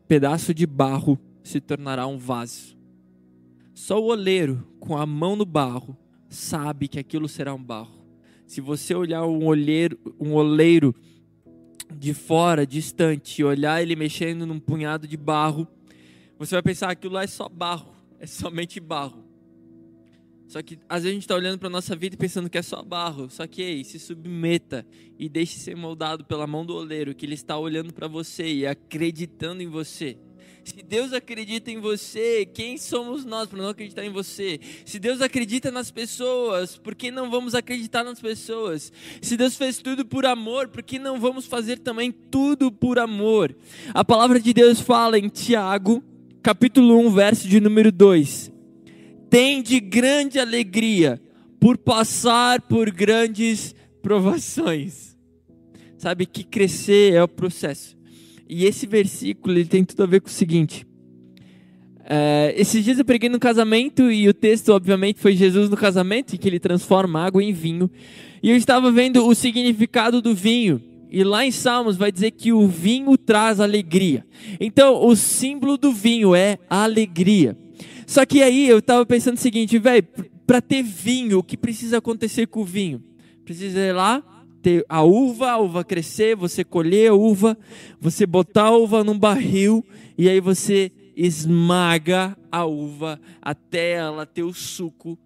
[0.08, 2.76] pedaço de barro se tornará um vaso.
[3.74, 5.96] Só o oleiro, com a mão no barro,
[6.28, 8.04] sabe que aquilo será um barro.
[8.46, 10.94] Se você olhar um oleiro, um oleiro
[11.92, 15.66] de fora, distante, e olhar ele mexendo num punhado de barro,
[16.38, 19.23] você vai pensar que aquilo lá é só barro, é somente barro.
[20.46, 22.58] Só que às vezes a gente está olhando para a nossa vida e pensando que
[22.58, 23.28] é só barro.
[23.30, 24.86] Só que ei, se submeta
[25.18, 28.66] e deixe ser moldado pela mão do oleiro, que ele está olhando para você e
[28.66, 30.16] acreditando em você.
[30.64, 34.58] Se Deus acredita em você, quem somos nós para não acreditar em você?
[34.86, 38.90] Se Deus acredita nas pessoas, por que não vamos acreditar nas pessoas?
[39.20, 43.54] Se Deus fez tudo por amor, por que não vamos fazer também tudo por amor?
[43.92, 46.02] A palavra de Deus fala em Tiago,
[46.42, 48.53] capítulo 1, verso de número 2
[49.34, 51.20] tem de grande alegria
[51.58, 55.16] por passar por grandes provações.
[55.98, 57.96] Sabe que crescer é o processo.
[58.48, 60.86] E esse versículo ele tem tudo a ver com o seguinte.
[62.04, 66.36] É, esses dias eu preguei no casamento e o texto, obviamente, foi Jesus no casamento,
[66.36, 67.90] em que ele transforma água em vinho.
[68.40, 70.80] E eu estava vendo o significado do vinho.
[71.10, 74.24] E lá em Salmos vai dizer que o vinho traz alegria.
[74.60, 77.63] Então, o símbolo do vinho é alegria.
[78.06, 80.06] Só que aí eu tava pensando o seguinte, velho,
[80.46, 83.02] para ter vinho, o que precisa acontecer com o vinho?
[83.44, 84.22] Precisa ir lá,
[84.62, 87.56] ter a uva, a uva crescer, você colher a uva,
[88.00, 89.84] você botar a uva num barril
[90.16, 95.18] e aí você esmaga a uva até ela ter o suco.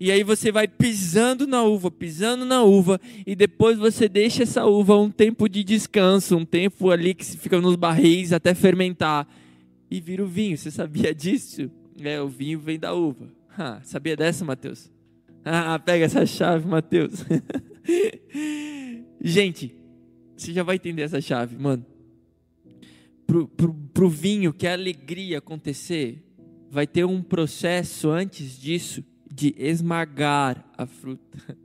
[0.00, 4.64] E aí você vai pisando na uva, pisando na uva, e depois você deixa essa
[4.64, 9.28] uva um tempo de descanso, um tempo ali que fica nos barris até fermentar
[9.90, 10.56] e vira o vinho.
[10.56, 11.70] Você sabia disso?
[12.00, 13.28] É, o vinho vem da uva.
[13.56, 14.90] Ah, sabia dessa, Mateus?
[15.44, 17.24] Ah, pega essa chave, Mateus.
[19.20, 19.74] Gente,
[20.36, 21.84] você já vai entender essa chave, mano.
[23.26, 26.22] Pro, pro, pro vinho, que é alegria acontecer,
[26.70, 31.38] vai ter um processo antes disso de esmagar a fruta.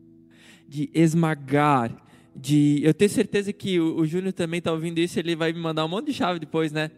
[0.67, 2.05] De esmagar.
[2.35, 2.79] De...
[2.83, 5.83] Eu tenho certeza que o, o Júnior também está ouvindo isso, ele vai me mandar
[5.83, 6.91] um monte de chave depois, né?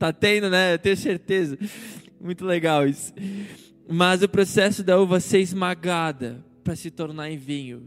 [0.00, 0.72] Tá tendo, né?
[0.72, 1.58] Eu tenho certeza.
[2.18, 3.12] Muito legal isso.
[3.86, 7.82] Mas o processo da uva ser esmagada para se tornar em vinho.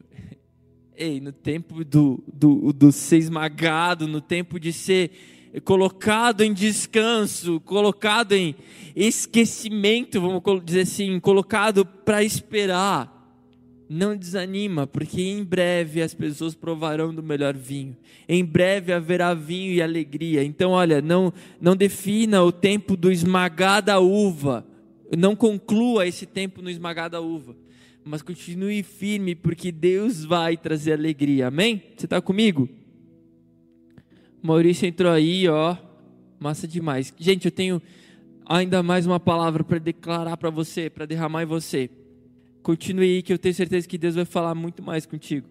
[0.95, 5.09] Ei, no tempo do, do, do ser esmagado, no tempo de ser
[5.65, 8.55] colocado em descanso, colocado em
[8.95, 13.12] esquecimento, vamos dizer assim, colocado para esperar.
[13.95, 17.95] Não desanima, porque em breve as pessoas provarão do melhor vinho.
[18.27, 20.43] Em breve haverá vinho e alegria.
[20.43, 24.65] Então, olha, não não defina o tempo do esmagar da uva.
[25.15, 27.55] Não conclua esse tempo no esmagar da uva.
[28.03, 31.49] Mas continue firme, porque Deus vai trazer alegria.
[31.49, 31.83] Amém?
[31.95, 32.67] Você está comigo?
[34.41, 35.77] Maurício entrou aí, ó.
[36.39, 37.13] Massa demais.
[37.19, 37.79] Gente, eu tenho
[38.43, 41.91] ainda mais uma palavra para declarar para você, para derramar em você.
[42.63, 45.47] Continue aí, que eu tenho certeza que Deus vai falar muito mais contigo.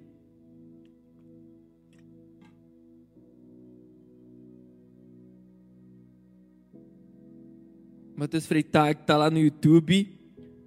[8.16, 10.08] Matheus Freitag está lá no YouTube.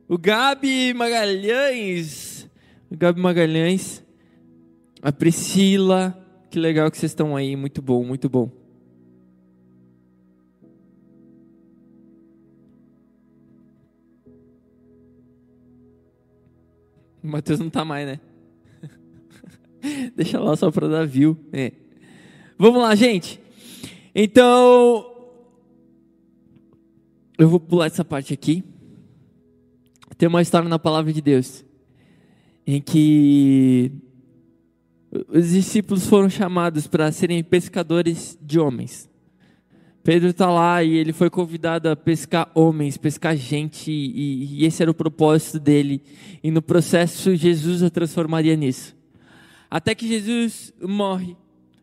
[0.08, 2.48] O Gabi Magalhães.
[2.92, 4.04] O Gabi Magalhães.
[5.02, 6.16] A Priscila.
[6.52, 8.65] Que legal que vocês estão aí, muito bom, muito bom.
[17.26, 18.20] O Matheus não tá mais, né?
[20.16, 21.36] Deixa lá só para dar view.
[21.52, 21.72] É.
[22.56, 23.42] Vamos lá, gente.
[24.14, 25.12] Então,
[27.36, 28.64] eu vou pular essa parte aqui.
[30.20, 31.66] Tem uma história na palavra de Deus
[32.66, 33.92] em que
[35.28, 39.10] os discípulos foram chamados para serem pescadores de homens.
[40.06, 44.84] Pedro está lá e ele foi convidado a pescar homens, pescar gente, e, e, esse
[44.84, 46.00] era o propósito dele.
[46.44, 48.96] E no processo, Jesus a transformaria nisso.
[49.68, 51.36] Até que Jesus morre,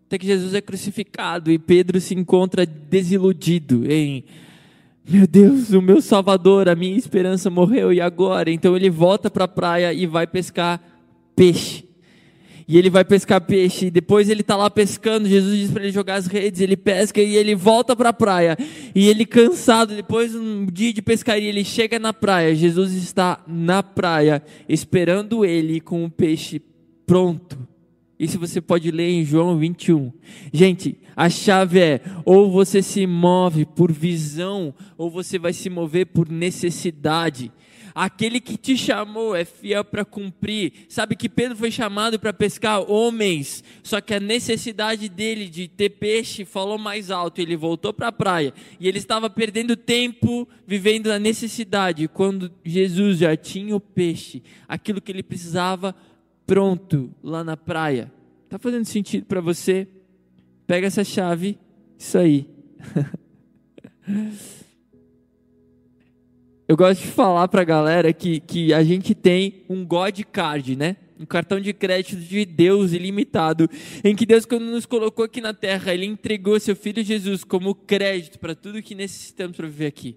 [0.06, 4.22] até que Jesus é crucificado e Pedro se encontra desiludido em.
[5.04, 8.52] Meu Deus, o meu Salvador, a minha esperança morreu e agora?
[8.52, 10.80] Então ele volta para a praia e vai pescar
[11.35, 11.91] peixe
[12.66, 15.92] e ele vai pescar peixe, e depois ele está lá pescando, Jesus diz para ele
[15.92, 18.57] jogar as redes, ele pesca e ele volta para a praia,
[18.94, 23.42] e ele cansado, depois de um dia de pescaria, ele chega na praia, Jesus está
[23.46, 26.61] na praia, esperando ele com o peixe
[27.07, 27.59] pronto.
[28.18, 30.12] Isso você pode ler em João 21.
[30.53, 36.07] Gente, a chave é: ou você se move por visão, ou você vai se mover
[36.07, 37.51] por necessidade.
[37.94, 40.72] Aquele que te chamou é fiel para cumprir.
[40.88, 45.90] Sabe que Pedro foi chamado para pescar homens, só que a necessidade dele de ter
[45.90, 47.40] peixe falou mais alto.
[47.40, 53.18] Ele voltou para a praia e ele estava perdendo tempo vivendo a necessidade, quando Jesus
[53.18, 55.94] já tinha o peixe, aquilo que ele precisava
[56.46, 58.11] pronto lá na praia.
[58.48, 59.88] Tá fazendo sentido para você?
[60.66, 61.59] Pega essa chave,
[61.98, 62.48] isso aí.
[66.72, 70.74] Eu gosto de falar para a galera que, que a gente tem um God Card,
[70.74, 70.96] né?
[71.20, 73.68] Um cartão de crédito de Deus ilimitado,
[74.02, 77.74] em que Deus, quando nos colocou aqui na terra, Ele entregou seu Filho Jesus como
[77.74, 80.16] crédito para tudo que necessitamos para viver aqui.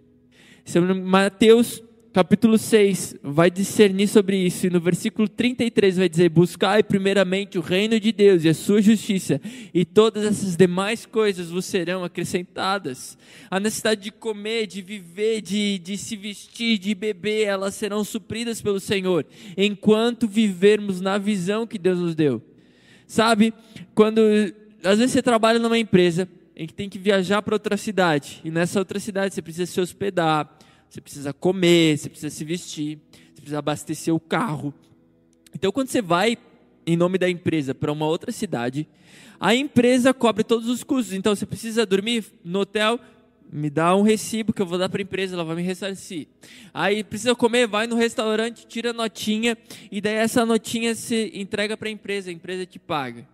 [1.04, 1.84] Mateus
[2.16, 7.62] capítulo 6 vai discernir sobre isso, e no versículo 33 vai dizer: Buscai primeiramente o
[7.62, 9.42] reino de Deus e a sua justiça,
[9.74, 13.18] e todas essas demais coisas vos serão acrescentadas.
[13.52, 18.62] A necessidade de comer, de viver, de, de se vestir, de beber, elas serão supridas
[18.62, 19.26] pelo Senhor,
[19.58, 22.42] enquanto vivermos na visão que Deus nos deu.
[23.06, 23.54] Sabe,
[23.94, 24.22] quando
[24.82, 28.50] às vezes você trabalha numa empresa em que tem que viajar para outra cidade, e
[28.50, 30.58] nessa outra cidade você precisa se hospedar
[30.90, 34.74] você precisa comer, você precisa se vestir, você precisa abastecer o carro.
[35.54, 36.38] Então, quando você vai
[36.86, 38.88] em nome da empresa para uma outra cidade,
[39.40, 41.14] a empresa cobre todos os custos.
[41.14, 43.00] Então, você precisa dormir no hotel,
[43.52, 46.28] me dá um recibo que eu vou dar para a empresa, ela vai me ressarcir.
[46.74, 49.58] Aí precisa comer, vai no restaurante, tira a notinha
[49.92, 53.28] e daí essa notinha se entrega para a empresa, a empresa te paga.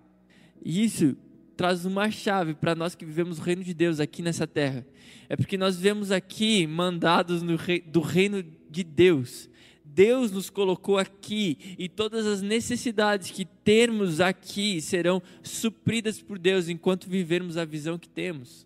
[0.63, 1.15] Isso
[1.55, 4.85] traz uma chave para nós que vivemos o reino de Deus aqui nessa terra.
[5.29, 9.49] É porque nós vivemos aqui mandados rei, do reino de Deus.
[9.83, 16.69] Deus nos colocou aqui e todas as necessidades que temos aqui serão supridas por Deus
[16.69, 18.65] enquanto vivermos a visão que temos.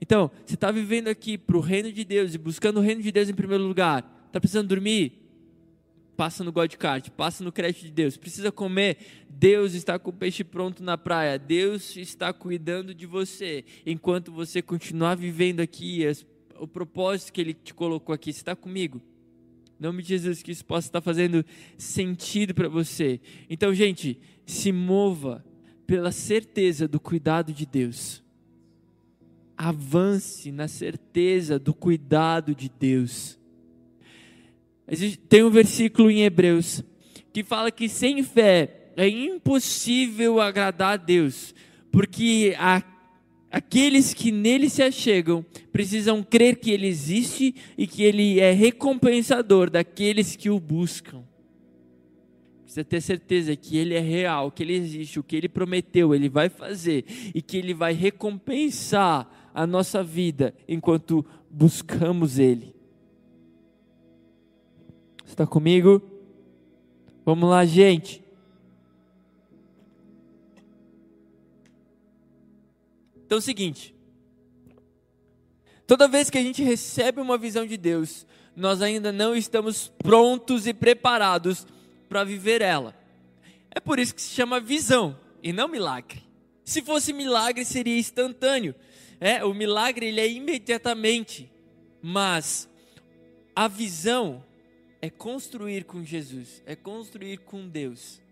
[0.00, 3.12] Então, você está vivendo aqui para o reino de Deus e buscando o reino de
[3.12, 4.24] Deus em primeiro lugar.
[4.26, 5.21] Está precisando dormir?
[6.16, 8.16] Passa no Godcard, passa no crédito de Deus.
[8.16, 8.98] Precisa comer?
[9.28, 11.38] Deus está com o peixe pronto na praia.
[11.38, 13.64] Deus está cuidando de você.
[13.86, 16.04] Enquanto você continuar vivendo aqui
[16.58, 18.30] o propósito que Ele te colocou aqui.
[18.30, 19.00] Está comigo?
[19.80, 21.44] Em nome de Jesus, que isso possa estar fazendo
[21.76, 23.20] sentido para você.
[23.50, 25.44] Então, gente, se mova
[25.86, 28.22] pela certeza do cuidado de Deus.
[29.56, 33.38] Avance na certeza do cuidado de Deus.
[35.28, 36.82] Tem um versículo em Hebreus
[37.32, 41.54] que fala que sem fé é impossível agradar a Deus,
[41.90, 42.82] porque a
[43.52, 49.68] Aqueles que nele se achegam precisam crer que ele existe e que ele é recompensador
[49.68, 51.22] daqueles que o buscam.
[52.62, 56.30] Precisa ter certeza que ele é real, que ele existe, o que ele prometeu, ele
[56.30, 57.04] vai fazer
[57.34, 62.74] e que ele vai recompensar a nossa vida enquanto buscamos ele.
[65.32, 66.02] Está comigo?
[67.24, 68.22] Vamos lá, gente.
[73.24, 73.94] Então é o seguinte:
[75.86, 80.66] toda vez que a gente recebe uma visão de Deus, nós ainda não estamos prontos
[80.66, 81.66] e preparados
[82.10, 82.94] para viver ela.
[83.70, 86.22] É por isso que se chama visão e não milagre.
[86.62, 88.74] Se fosse milagre, seria instantâneo.
[89.18, 91.50] É, o milagre ele é imediatamente,
[92.02, 92.68] mas
[93.56, 94.44] a visão
[95.02, 98.22] é construir com Jesus, é construir com Deus.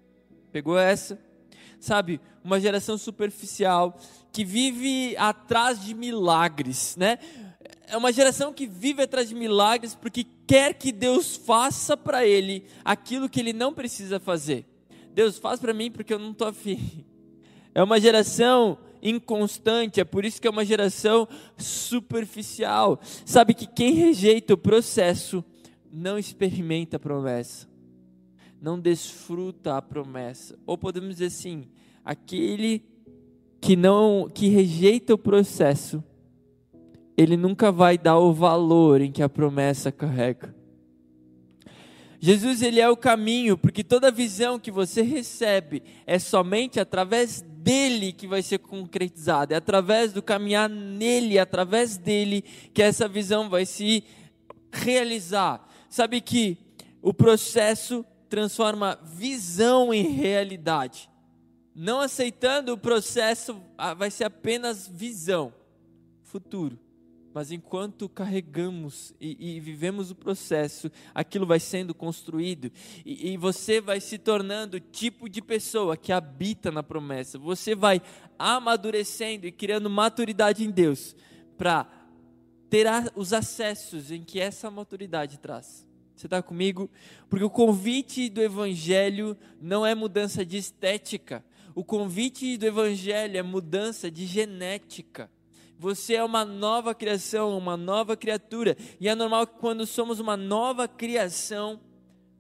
[0.51, 1.19] Pegou essa?
[1.81, 3.99] sabe, uma geração superficial
[4.31, 7.19] que vive atrás de milagres, né?
[7.89, 12.65] É uma geração que vive atrás de milagres porque quer que Deus faça para ele
[12.85, 14.65] aquilo que ele não precisa fazer.
[15.13, 17.05] Deus faz para mim porque eu não estou afim.
[17.75, 23.01] É uma geração inconstante, é por isso que é uma geração superficial.
[23.25, 25.45] Sabe que quem rejeita o processo
[25.93, 27.71] não experimenta a promessa
[28.61, 30.59] não desfruta a promessa.
[30.67, 31.65] Ou podemos dizer assim,
[32.05, 32.85] aquele
[33.61, 36.05] que não que rejeita o processo,
[37.17, 40.55] ele nunca vai dar o valor em que a promessa carrega.
[42.23, 48.13] Jesus ele é o caminho, porque toda visão que você recebe é somente através dele
[48.13, 53.49] que vai ser concretizada, é através do caminhar nele, é através dele que essa visão
[53.49, 54.05] vai se
[54.71, 55.70] realizar.
[55.91, 56.57] Sabe que
[57.03, 61.11] o processo transforma visão em realidade.
[61.75, 65.53] Não aceitando o processo, ah, vai ser apenas visão,
[66.23, 66.79] futuro.
[67.35, 72.73] Mas enquanto carregamos e, e vivemos o processo, aquilo vai sendo construído
[73.05, 77.39] e, e você vai se tornando o tipo de pessoa que habita na promessa.
[77.39, 78.01] Você vai
[78.39, 81.15] amadurecendo e criando maturidade em Deus
[81.57, 81.87] para
[82.71, 85.87] ter os acessos em que essa maturidade traz.
[86.15, 86.89] Você está comigo?
[87.29, 91.45] Porque o convite do Evangelho não é mudança de estética.
[91.75, 95.31] O convite do Evangelho é mudança de genética.
[95.79, 98.77] Você é uma nova criação, uma nova criatura.
[99.01, 101.81] E é normal que quando somos uma nova criação,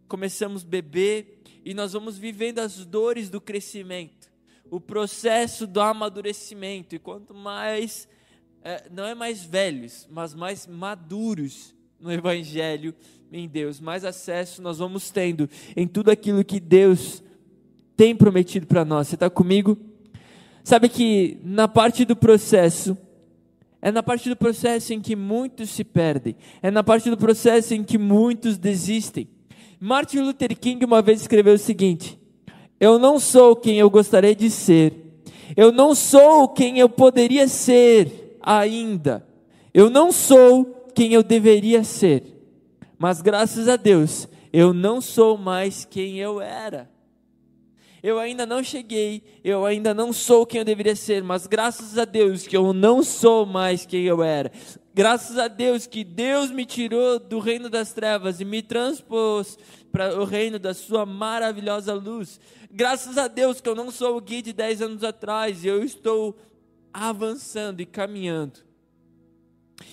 [0.07, 4.31] começamos a beber e nós vamos vivendo as dores do crescimento,
[4.71, 6.95] o processo do amadurecimento.
[6.95, 8.07] E quanto mais,
[8.63, 12.95] é, não é mais velhos, mas mais maduros no Evangelho,
[13.33, 17.23] em Deus, mais acesso nós vamos tendo em tudo aquilo que Deus
[17.97, 19.09] tem prometido para nós.
[19.09, 19.79] Você está comigo?
[20.65, 22.99] Sabe que na parte do processo,
[23.81, 27.73] é na parte do processo em que muitos se perdem, é na parte do processo
[27.73, 29.29] em que muitos desistem.
[29.79, 32.19] Martin Luther King uma vez escreveu o seguinte:
[32.79, 34.93] Eu não sou quem eu gostaria de ser,
[35.57, 39.27] eu não sou quem eu poderia ser ainda,
[39.73, 42.41] eu não sou quem eu deveria ser
[43.01, 46.87] mas graças a Deus, eu não sou mais quem eu era.
[48.03, 52.05] Eu ainda não cheguei, eu ainda não sou quem eu deveria ser, mas graças a
[52.05, 54.53] Deus que eu não sou mais quem eu era.
[54.93, 59.59] Graças a Deus que Deus me tirou do reino das trevas e me transpôs
[59.91, 62.39] para o reino da sua maravilhosa luz.
[62.71, 66.37] Graças a Deus que eu não sou o Gui de 10 anos atrás eu estou
[66.93, 68.61] avançando e caminhando.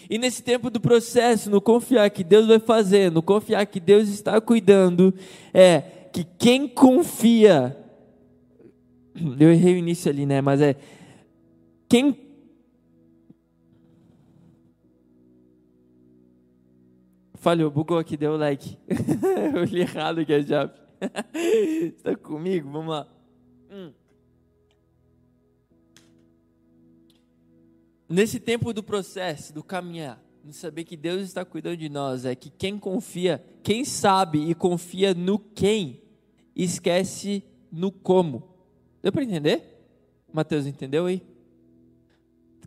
[0.09, 4.09] E nesse tempo do processo, no confiar que Deus vai fazer, no confiar que Deus
[4.09, 5.13] está cuidando,
[5.53, 5.81] é
[6.11, 7.77] que quem confia,
[9.39, 10.41] eu errei o início ali, né?
[10.41, 10.75] Mas é
[11.87, 12.27] quem
[17.35, 18.59] falhou, bugou aqui, deu lag.
[19.55, 20.73] Eu li errado aqui a chave.
[21.33, 22.69] Está comigo?
[22.69, 23.07] Vamos lá.
[28.09, 32.33] Nesse tempo do processo, do caminhar, de saber que Deus está cuidando de nós, é
[32.33, 36.01] que quem confia, quem sabe e confia no quem,
[36.55, 38.43] esquece no como.
[39.01, 39.77] Deu para entender?
[40.31, 41.21] Mateus, entendeu aí?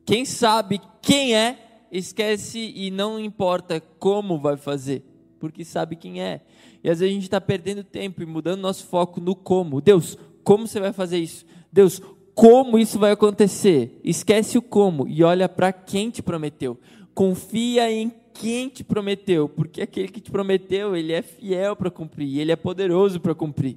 [0.04, 5.02] Quem sabe quem é, esquece e não importa como vai fazer,
[5.38, 6.42] porque sabe quem é.
[6.84, 9.80] E às vezes a gente está perdendo tempo e mudando nosso foco no como.
[9.80, 11.46] Deus, como você vai fazer isso?
[11.72, 12.02] Deus,
[12.40, 14.00] como isso vai acontecer?
[14.02, 16.80] Esquece o como e olha para quem te prometeu.
[17.12, 22.38] Confia em quem te prometeu, porque aquele que te prometeu, ele é fiel para cumprir,
[22.38, 23.76] ele é poderoso para cumprir.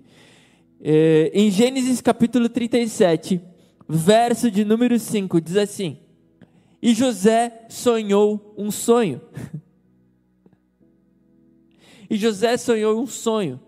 [0.82, 3.42] É, em Gênesis capítulo 37,
[3.86, 5.98] verso de número 5, diz assim:
[6.82, 9.20] E José sonhou um sonho.
[12.10, 13.60] e José sonhou um sonho.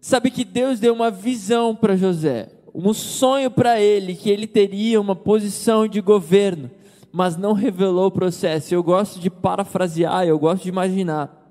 [0.00, 5.00] Sabe que Deus deu uma visão para José, um sonho para ele, que ele teria
[5.00, 6.70] uma posição de governo,
[7.10, 8.74] mas não revelou o processo.
[8.74, 11.50] Eu gosto de parafrasear, eu gosto de imaginar,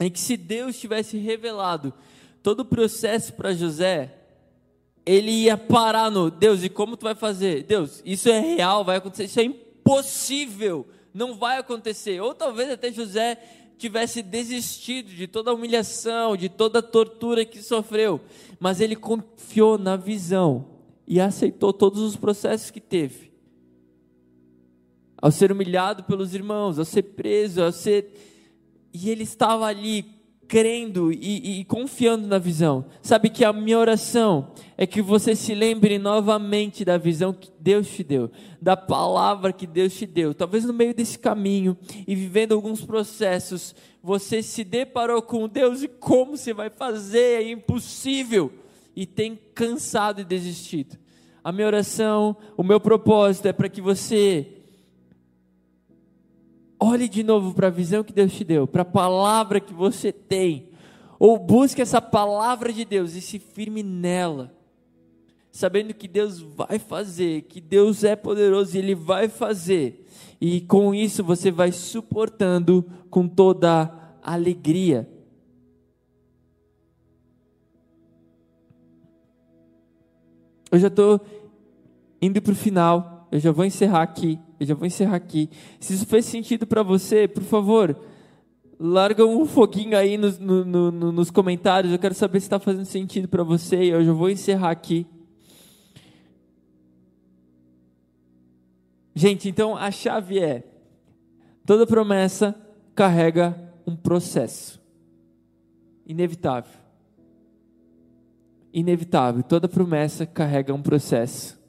[0.00, 1.94] em que se Deus tivesse revelado
[2.42, 4.14] todo o processo para José,
[5.06, 7.62] ele ia parar no Deus, e como tu vai fazer?
[7.62, 12.20] Deus, isso é real, vai acontecer, isso é impossível, não vai acontecer.
[12.20, 13.38] Ou talvez até José
[13.78, 18.20] tivesse desistido de toda a humilhação, de toda a tortura que sofreu,
[18.58, 20.66] mas ele confiou na visão
[21.06, 23.32] e aceitou todos os processos que teve.
[25.20, 28.12] Ao ser humilhado pelos irmãos, ao ser preso, ao ser.
[28.92, 30.13] E ele estava ali
[30.48, 32.84] crendo e, e, confiando na visão.
[33.02, 37.88] Sabe que a minha oração é que você se lembre novamente da visão que Deus
[37.88, 38.30] te deu,
[38.60, 40.34] da palavra que Deus te deu.
[40.34, 41.76] Talvez no meio desse caminho
[42.06, 47.42] e vivendo alguns processos, você se deparou com Deus e como você vai fazer?
[47.42, 48.52] É impossível.
[48.94, 50.96] E tem cansado e desistido.
[51.42, 54.63] A minha oração, o meu propósito é para que você
[56.86, 60.12] Olhe de novo para a visão que Deus te deu, para a palavra que você
[60.12, 60.68] tem.
[61.18, 64.54] Ou busque essa palavra de Deus e se firme nela.
[65.50, 70.06] Sabendo que Deus vai fazer, que Deus é poderoso e Ele vai fazer.
[70.38, 73.90] E com isso você vai suportando com toda
[74.22, 75.08] alegria.
[80.70, 81.18] Eu já estou
[82.20, 84.38] indo para o final, eu já vou encerrar aqui.
[84.58, 85.50] Eu já vou encerrar aqui.
[85.80, 87.98] Se isso fez sentido para você, por favor,
[88.78, 91.92] larga um foguinho aí nos, no, no, nos comentários.
[91.92, 93.76] Eu quero saber se está fazendo sentido para você.
[93.76, 95.06] Eu já vou encerrar aqui.
[99.14, 100.64] Gente, então a chave é:
[101.64, 102.54] toda promessa
[102.94, 104.80] carrega um processo.
[106.06, 106.80] Inevitável.
[108.72, 109.42] Inevitável.
[109.42, 111.63] Toda promessa carrega um processo.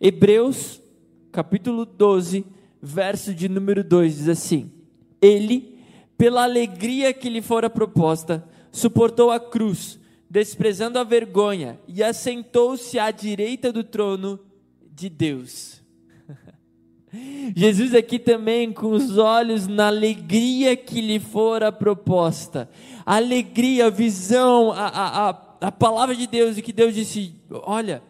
[0.00, 0.80] Hebreus,
[1.30, 2.46] capítulo 12,
[2.80, 4.70] verso de número 2 diz assim:
[5.20, 5.78] Ele,
[6.16, 8.42] pela alegria que lhe fora proposta,
[8.72, 14.40] suportou a cruz, desprezando a vergonha, e assentou-se à direita do trono
[14.90, 15.82] de Deus.
[17.54, 22.70] Jesus aqui também com os olhos na alegria que lhe fora proposta,
[23.04, 25.28] a alegria, a visão, a, a, a,
[25.60, 28.02] a palavra de Deus e que Deus disse: Olha,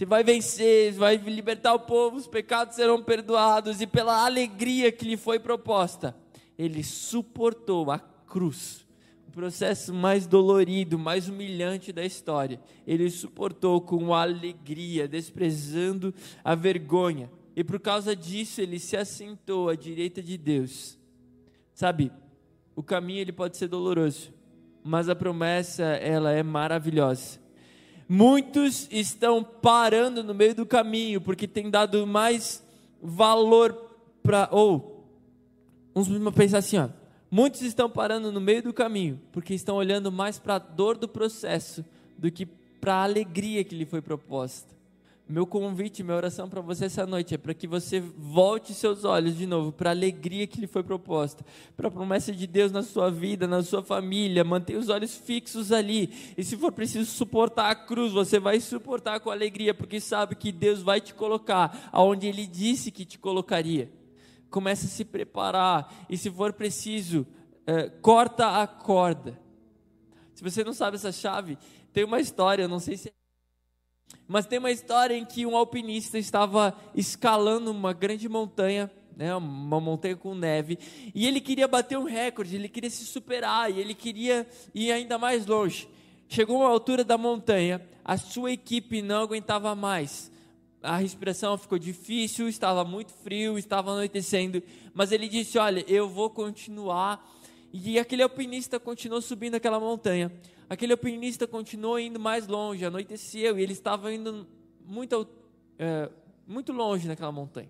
[0.00, 5.04] você vai vencer, vai libertar o povo, os pecados serão perdoados, e pela alegria que
[5.04, 6.16] lhe foi proposta,
[6.56, 8.86] ele suportou a cruz,
[9.28, 12.58] o processo mais dolorido, mais humilhante da história.
[12.86, 19.74] Ele suportou com alegria, desprezando a vergonha, e por causa disso ele se assentou à
[19.74, 20.98] direita de Deus.
[21.74, 22.10] Sabe,
[22.74, 24.32] o caminho ele pode ser doloroso,
[24.82, 27.39] mas a promessa ela é maravilhosa.
[28.12, 32.60] Muitos estão parando no meio do caminho porque tem dado mais
[33.00, 33.72] valor
[34.20, 34.48] para.
[34.50, 35.06] Ou,
[35.94, 36.88] uns pensar assim, ó.
[37.30, 41.06] Muitos estão parando no meio do caminho porque estão olhando mais para a dor do
[41.06, 41.84] processo
[42.18, 42.46] do que
[42.80, 44.74] para a alegria que lhe foi proposta.
[45.30, 49.38] Meu convite, minha oração para você essa noite é para que você volte seus olhos
[49.38, 52.82] de novo para a alegria que lhe foi proposta, para a promessa de Deus na
[52.82, 54.42] sua vida, na sua família.
[54.42, 56.12] Mantenha os olhos fixos ali.
[56.36, 60.50] E se for preciso suportar a cruz, você vai suportar com alegria, porque sabe que
[60.50, 63.88] Deus vai te colocar aonde Ele disse que te colocaria.
[64.50, 67.24] Comece a se preparar e, se for preciso,
[67.68, 69.38] é, corta a corda.
[70.34, 71.56] Se você não sabe essa chave,
[71.92, 73.19] tem uma história, eu não sei se é
[74.26, 78.90] mas tem uma história em que um alpinista estava escalando uma grande montanha
[79.20, 80.78] né, uma montanha com neve,
[81.14, 85.18] e ele queria bater um recorde, ele queria se superar, e ele queria ir ainda
[85.18, 85.86] mais longe.
[86.26, 90.32] Chegou a altura da montanha, a sua equipe não aguentava mais.
[90.82, 94.62] A respiração ficou difícil, estava muito frio, estava anoitecendo,
[94.94, 97.22] mas ele disse: Olha, eu vou continuar.
[97.72, 100.32] E aquele alpinista continuou subindo aquela montanha.
[100.70, 104.46] Aquele alpinista continuou indo mais longe, anoiteceu e ele estava indo
[104.86, 105.26] muito,
[105.76, 106.08] é,
[106.46, 107.68] muito longe naquela montanha.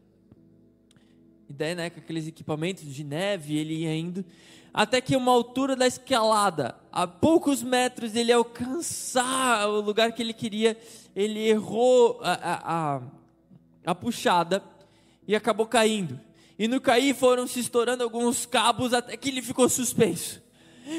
[1.49, 4.23] E daí, né, com aqueles equipamentos de neve, ele ia indo
[4.73, 10.35] até que uma altura da escalada, a poucos metros dele alcançar o lugar que ele
[10.35, 10.77] queria,
[11.17, 13.03] ele errou a, a,
[13.87, 14.63] a puxada
[15.27, 16.21] e acabou caindo.
[16.59, 20.43] E no cair foram se estourando alguns cabos até que ele ficou suspenso.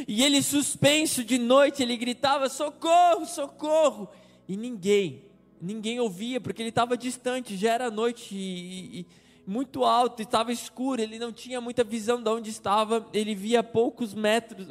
[0.08, 4.10] E ele suspenso de noite, ele gritava: socorro, socorro!
[4.48, 5.24] E ninguém,
[5.62, 9.06] ninguém ouvia, porque ele estava distante, já era noite e, e
[9.46, 14.14] muito alto, estava escuro, ele não tinha muita visão de onde estava, ele via poucos
[14.14, 14.68] metros,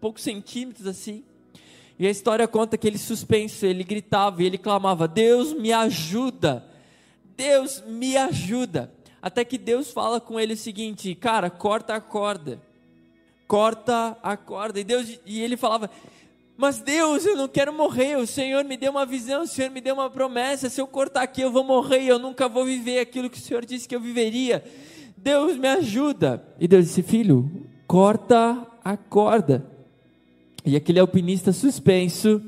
[0.00, 1.24] poucos centímetros assim.
[1.98, 6.64] E a história conta que ele suspenso, ele gritava e ele clamava: Deus me ajuda,
[7.36, 8.92] Deus me ajuda.
[9.22, 12.60] Até que Deus fala com ele o seguinte: Cara, corta a corda,
[13.46, 14.80] corta a corda.
[14.80, 15.90] E Deus e ele falava:
[16.56, 18.16] mas Deus, eu não quero morrer.
[18.16, 20.70] O Senhor me deu uma visão, o Senhor me deu uma promessa.
[20.70, 23.64] Se eu cortar aqui, eu vou morrer eu nunca vou viver aquilo que o Senhor
[23.64, 24.62] disse que eu viveria.
[25.16, 26.44] Deus me ajuda.
[26.60, 27.50] E Deus disse: Filho,
[27.86, 29.66] corta a corda.
[30.64, 32.40] E aquele alpinista suspenso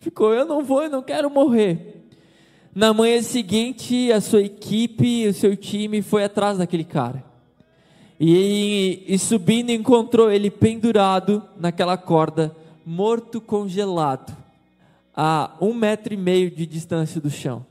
[0.00, 1.96] ficou: Eu não vou, eu não quero morrer.
[2.74, 7.24] Na manhã seguinte, a sua equipe, o seu time foi atrás daquele cara.
[8.20, 12.54] E, e subindo, encontrou ele pendurado naquela corda
[12.88, 14.34] morto congelado,
[15.14, 17.66] a um metro e meio de distância do chão.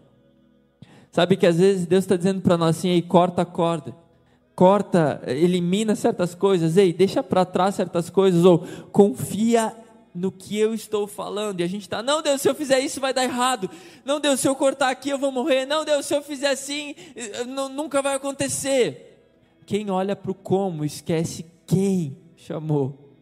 [1.11, 3.95] Sabe que às vezes Deus está dizendo para nós assim: ei, corta a corda,
[4.55, 8.59] corta, elimina certas coisas, ei, deixa para trás certas coisas, ou
[8.91, 9.75] confia
[10.13, 11.61] no que eu estou falando.
[11.61, 13.69] E a gente está, não, Deus, se eu fizer isso vai dar errado.
[14.05, 15.65] Não, Deus, se eu cortar aqui eu vou morrer.
[15.65, 16.93] Não, Deus, se eu fizer assim,
[17.47, 19.06] não, nunca vai acontecer.
[19.67, 23.13] Quem olha para o como esquece quem chamou.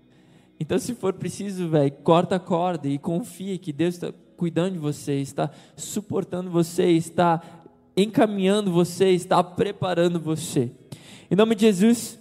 [0.59, 4.77] Então, se for preciso, velho, corta a corda e confie que Deus está cuidando de
[4.77, 7.41] você, está suportando você, está
[7.97, 10.71] encaminhando você, está preparando você.
[11.31, 12.19] Em nome de Jesus,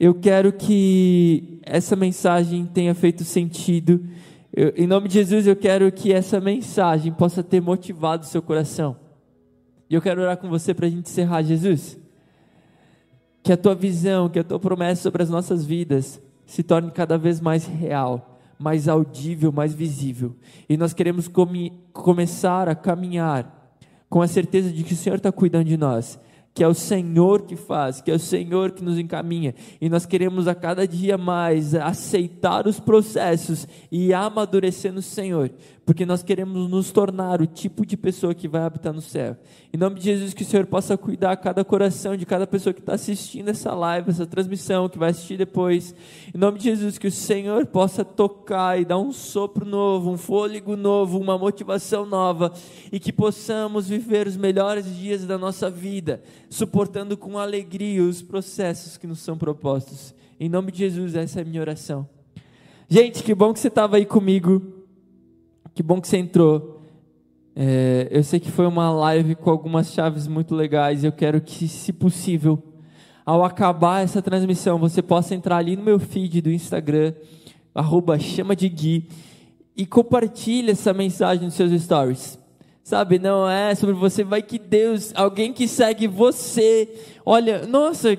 [0.00, 4.04] eu quero que essa mensagem tenha feito sentido.
[4.52, 8.42] Eu, em nome de Jesus, eu quero que essa mensagem possa ter motivado o seu
[8.42, 8.96] coração.
[9.88, 12.01] E eu quero orar com você para a gente encerrar, Jesus.
[13.42, 17.16] Que a tua visão, que a tua promessa sobre as nossas vidas se torne cada
[17.18, 20.36] vez mais real, mais audível, mais visível.
[20.68, 23.76] E nós queremos come, começar a caminhar
[24.08, 26.18] com a certeza de que o Senhor está cuidando de nós
[26.54, 30.04] que é o Senhor que faz, que é o Senhor que nos encaminha, e nós
[30.04, 35.50] queremos a cada dia mais aceitar os processos e amadurecer no Senhor,
[35.84, 39.36] porque nós queremos nos tornar o tipo de pessoa que vai habitar no céu.
[39.72, 42.78] Em nome de Jesus, que o Senhor possa cuidar cada coração de cada pessoa que
[42.78, 45.92] está assistindo essa live, essa transmissão, que vai assistir depois.
[46.32, 50.16] Em nome de Jesus, que o Senhor possa tocar e dar um sopro novo, um
[50.16, 52.52] fôlego novo, uma motivação nova,
[52.92, 58.96] e que possamos viver os melhores dias da nossa vida suportando com alegria os processos
[58.96, 60.14] que nos são propostos.
[60.38, 62.08] Em nome de Jesus, essa é a minha oração.
[62.88, 64.81] Gente, que bom que você estava aí comigo.
[65.74, 66.82] Que bom que você entrou.
[67.56, 71.02] É, eu sei que foi uma live com algumas chaves muito legais.
[71.02, 72.62] Eu quero que, se possível,
[73.24, 77.14] ao acabar essa transmissão, você possa entrar ali no meu feed do Instagram,
[77.74, 79.08] arroba chama de Gui,
[79.76, 82.38] e compartilhe essa mensagem nos seus stories.
[82.84, 86.92] Sabe, não é sobre você, vai que Deus, alguém que segue você,
[87.24, 88.18] olha, nossa,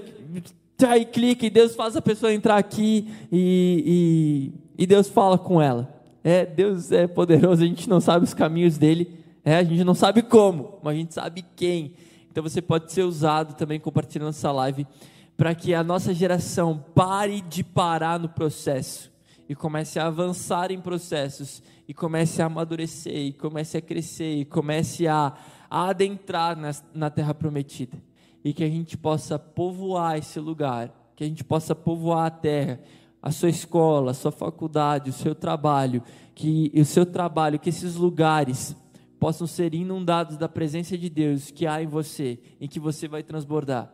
[0.87, 5.61] aí clica e Deus faz a pessoa entrar aqui e, e, e Deus fala com
[5.61, 5.92] ela.
[6.23, 9.93] É, Deus é poderoso, a gente não sabe os caminhos dele, é, a gente não
[9.93, 11.93] sabe como, mas a gente sabe quem.
[12.31, 14.87] Então você pode ser usado também compartilhando essa live
[15.35, 19.11] para que a nossa geração pare de parar no processo
[19.49, 24.45] e comece a avançar em processos e comece a amadurecer, e comece a crescer, e
[24.45, 25.33] comece a,
[25.69, 27.97] adentrar na, na terra prometida.
[28.43, 32.79] E que a gente possa povoar esse lugar, que a gente possa povoar a terra,
[33.23, 36.03] a sua escola, a sua faculdade, o seu trabalho,
[36.35, 38.75] que o seu trabalho, que esses lugares
[39.17, 43.23] possam ser inundados da presença de Deus que há em você, em que você vai
[43.23, 43.89] transbordar.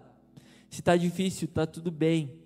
[0.68, 2.40] Se está difícil, está tudo bem.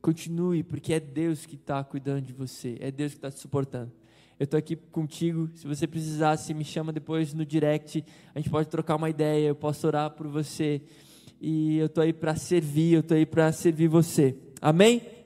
[0.00, 3.90] Continue, porque é Deus que está cuidando de você, é Deus que está te suportando.
[4.38, 5.50] Eu estou aqui contigo.
[5.56, 8.04] Se você precisar, se me chama depois no direct.
[8.32, 9.48] A gente pode trocar uma ideia.
[9.48, 10.80] Eu posso orar por você.
[11.40, 14.36] e eu tô aí para servir, eu tô aí para servir você.
[14.60, 15.17] Amém?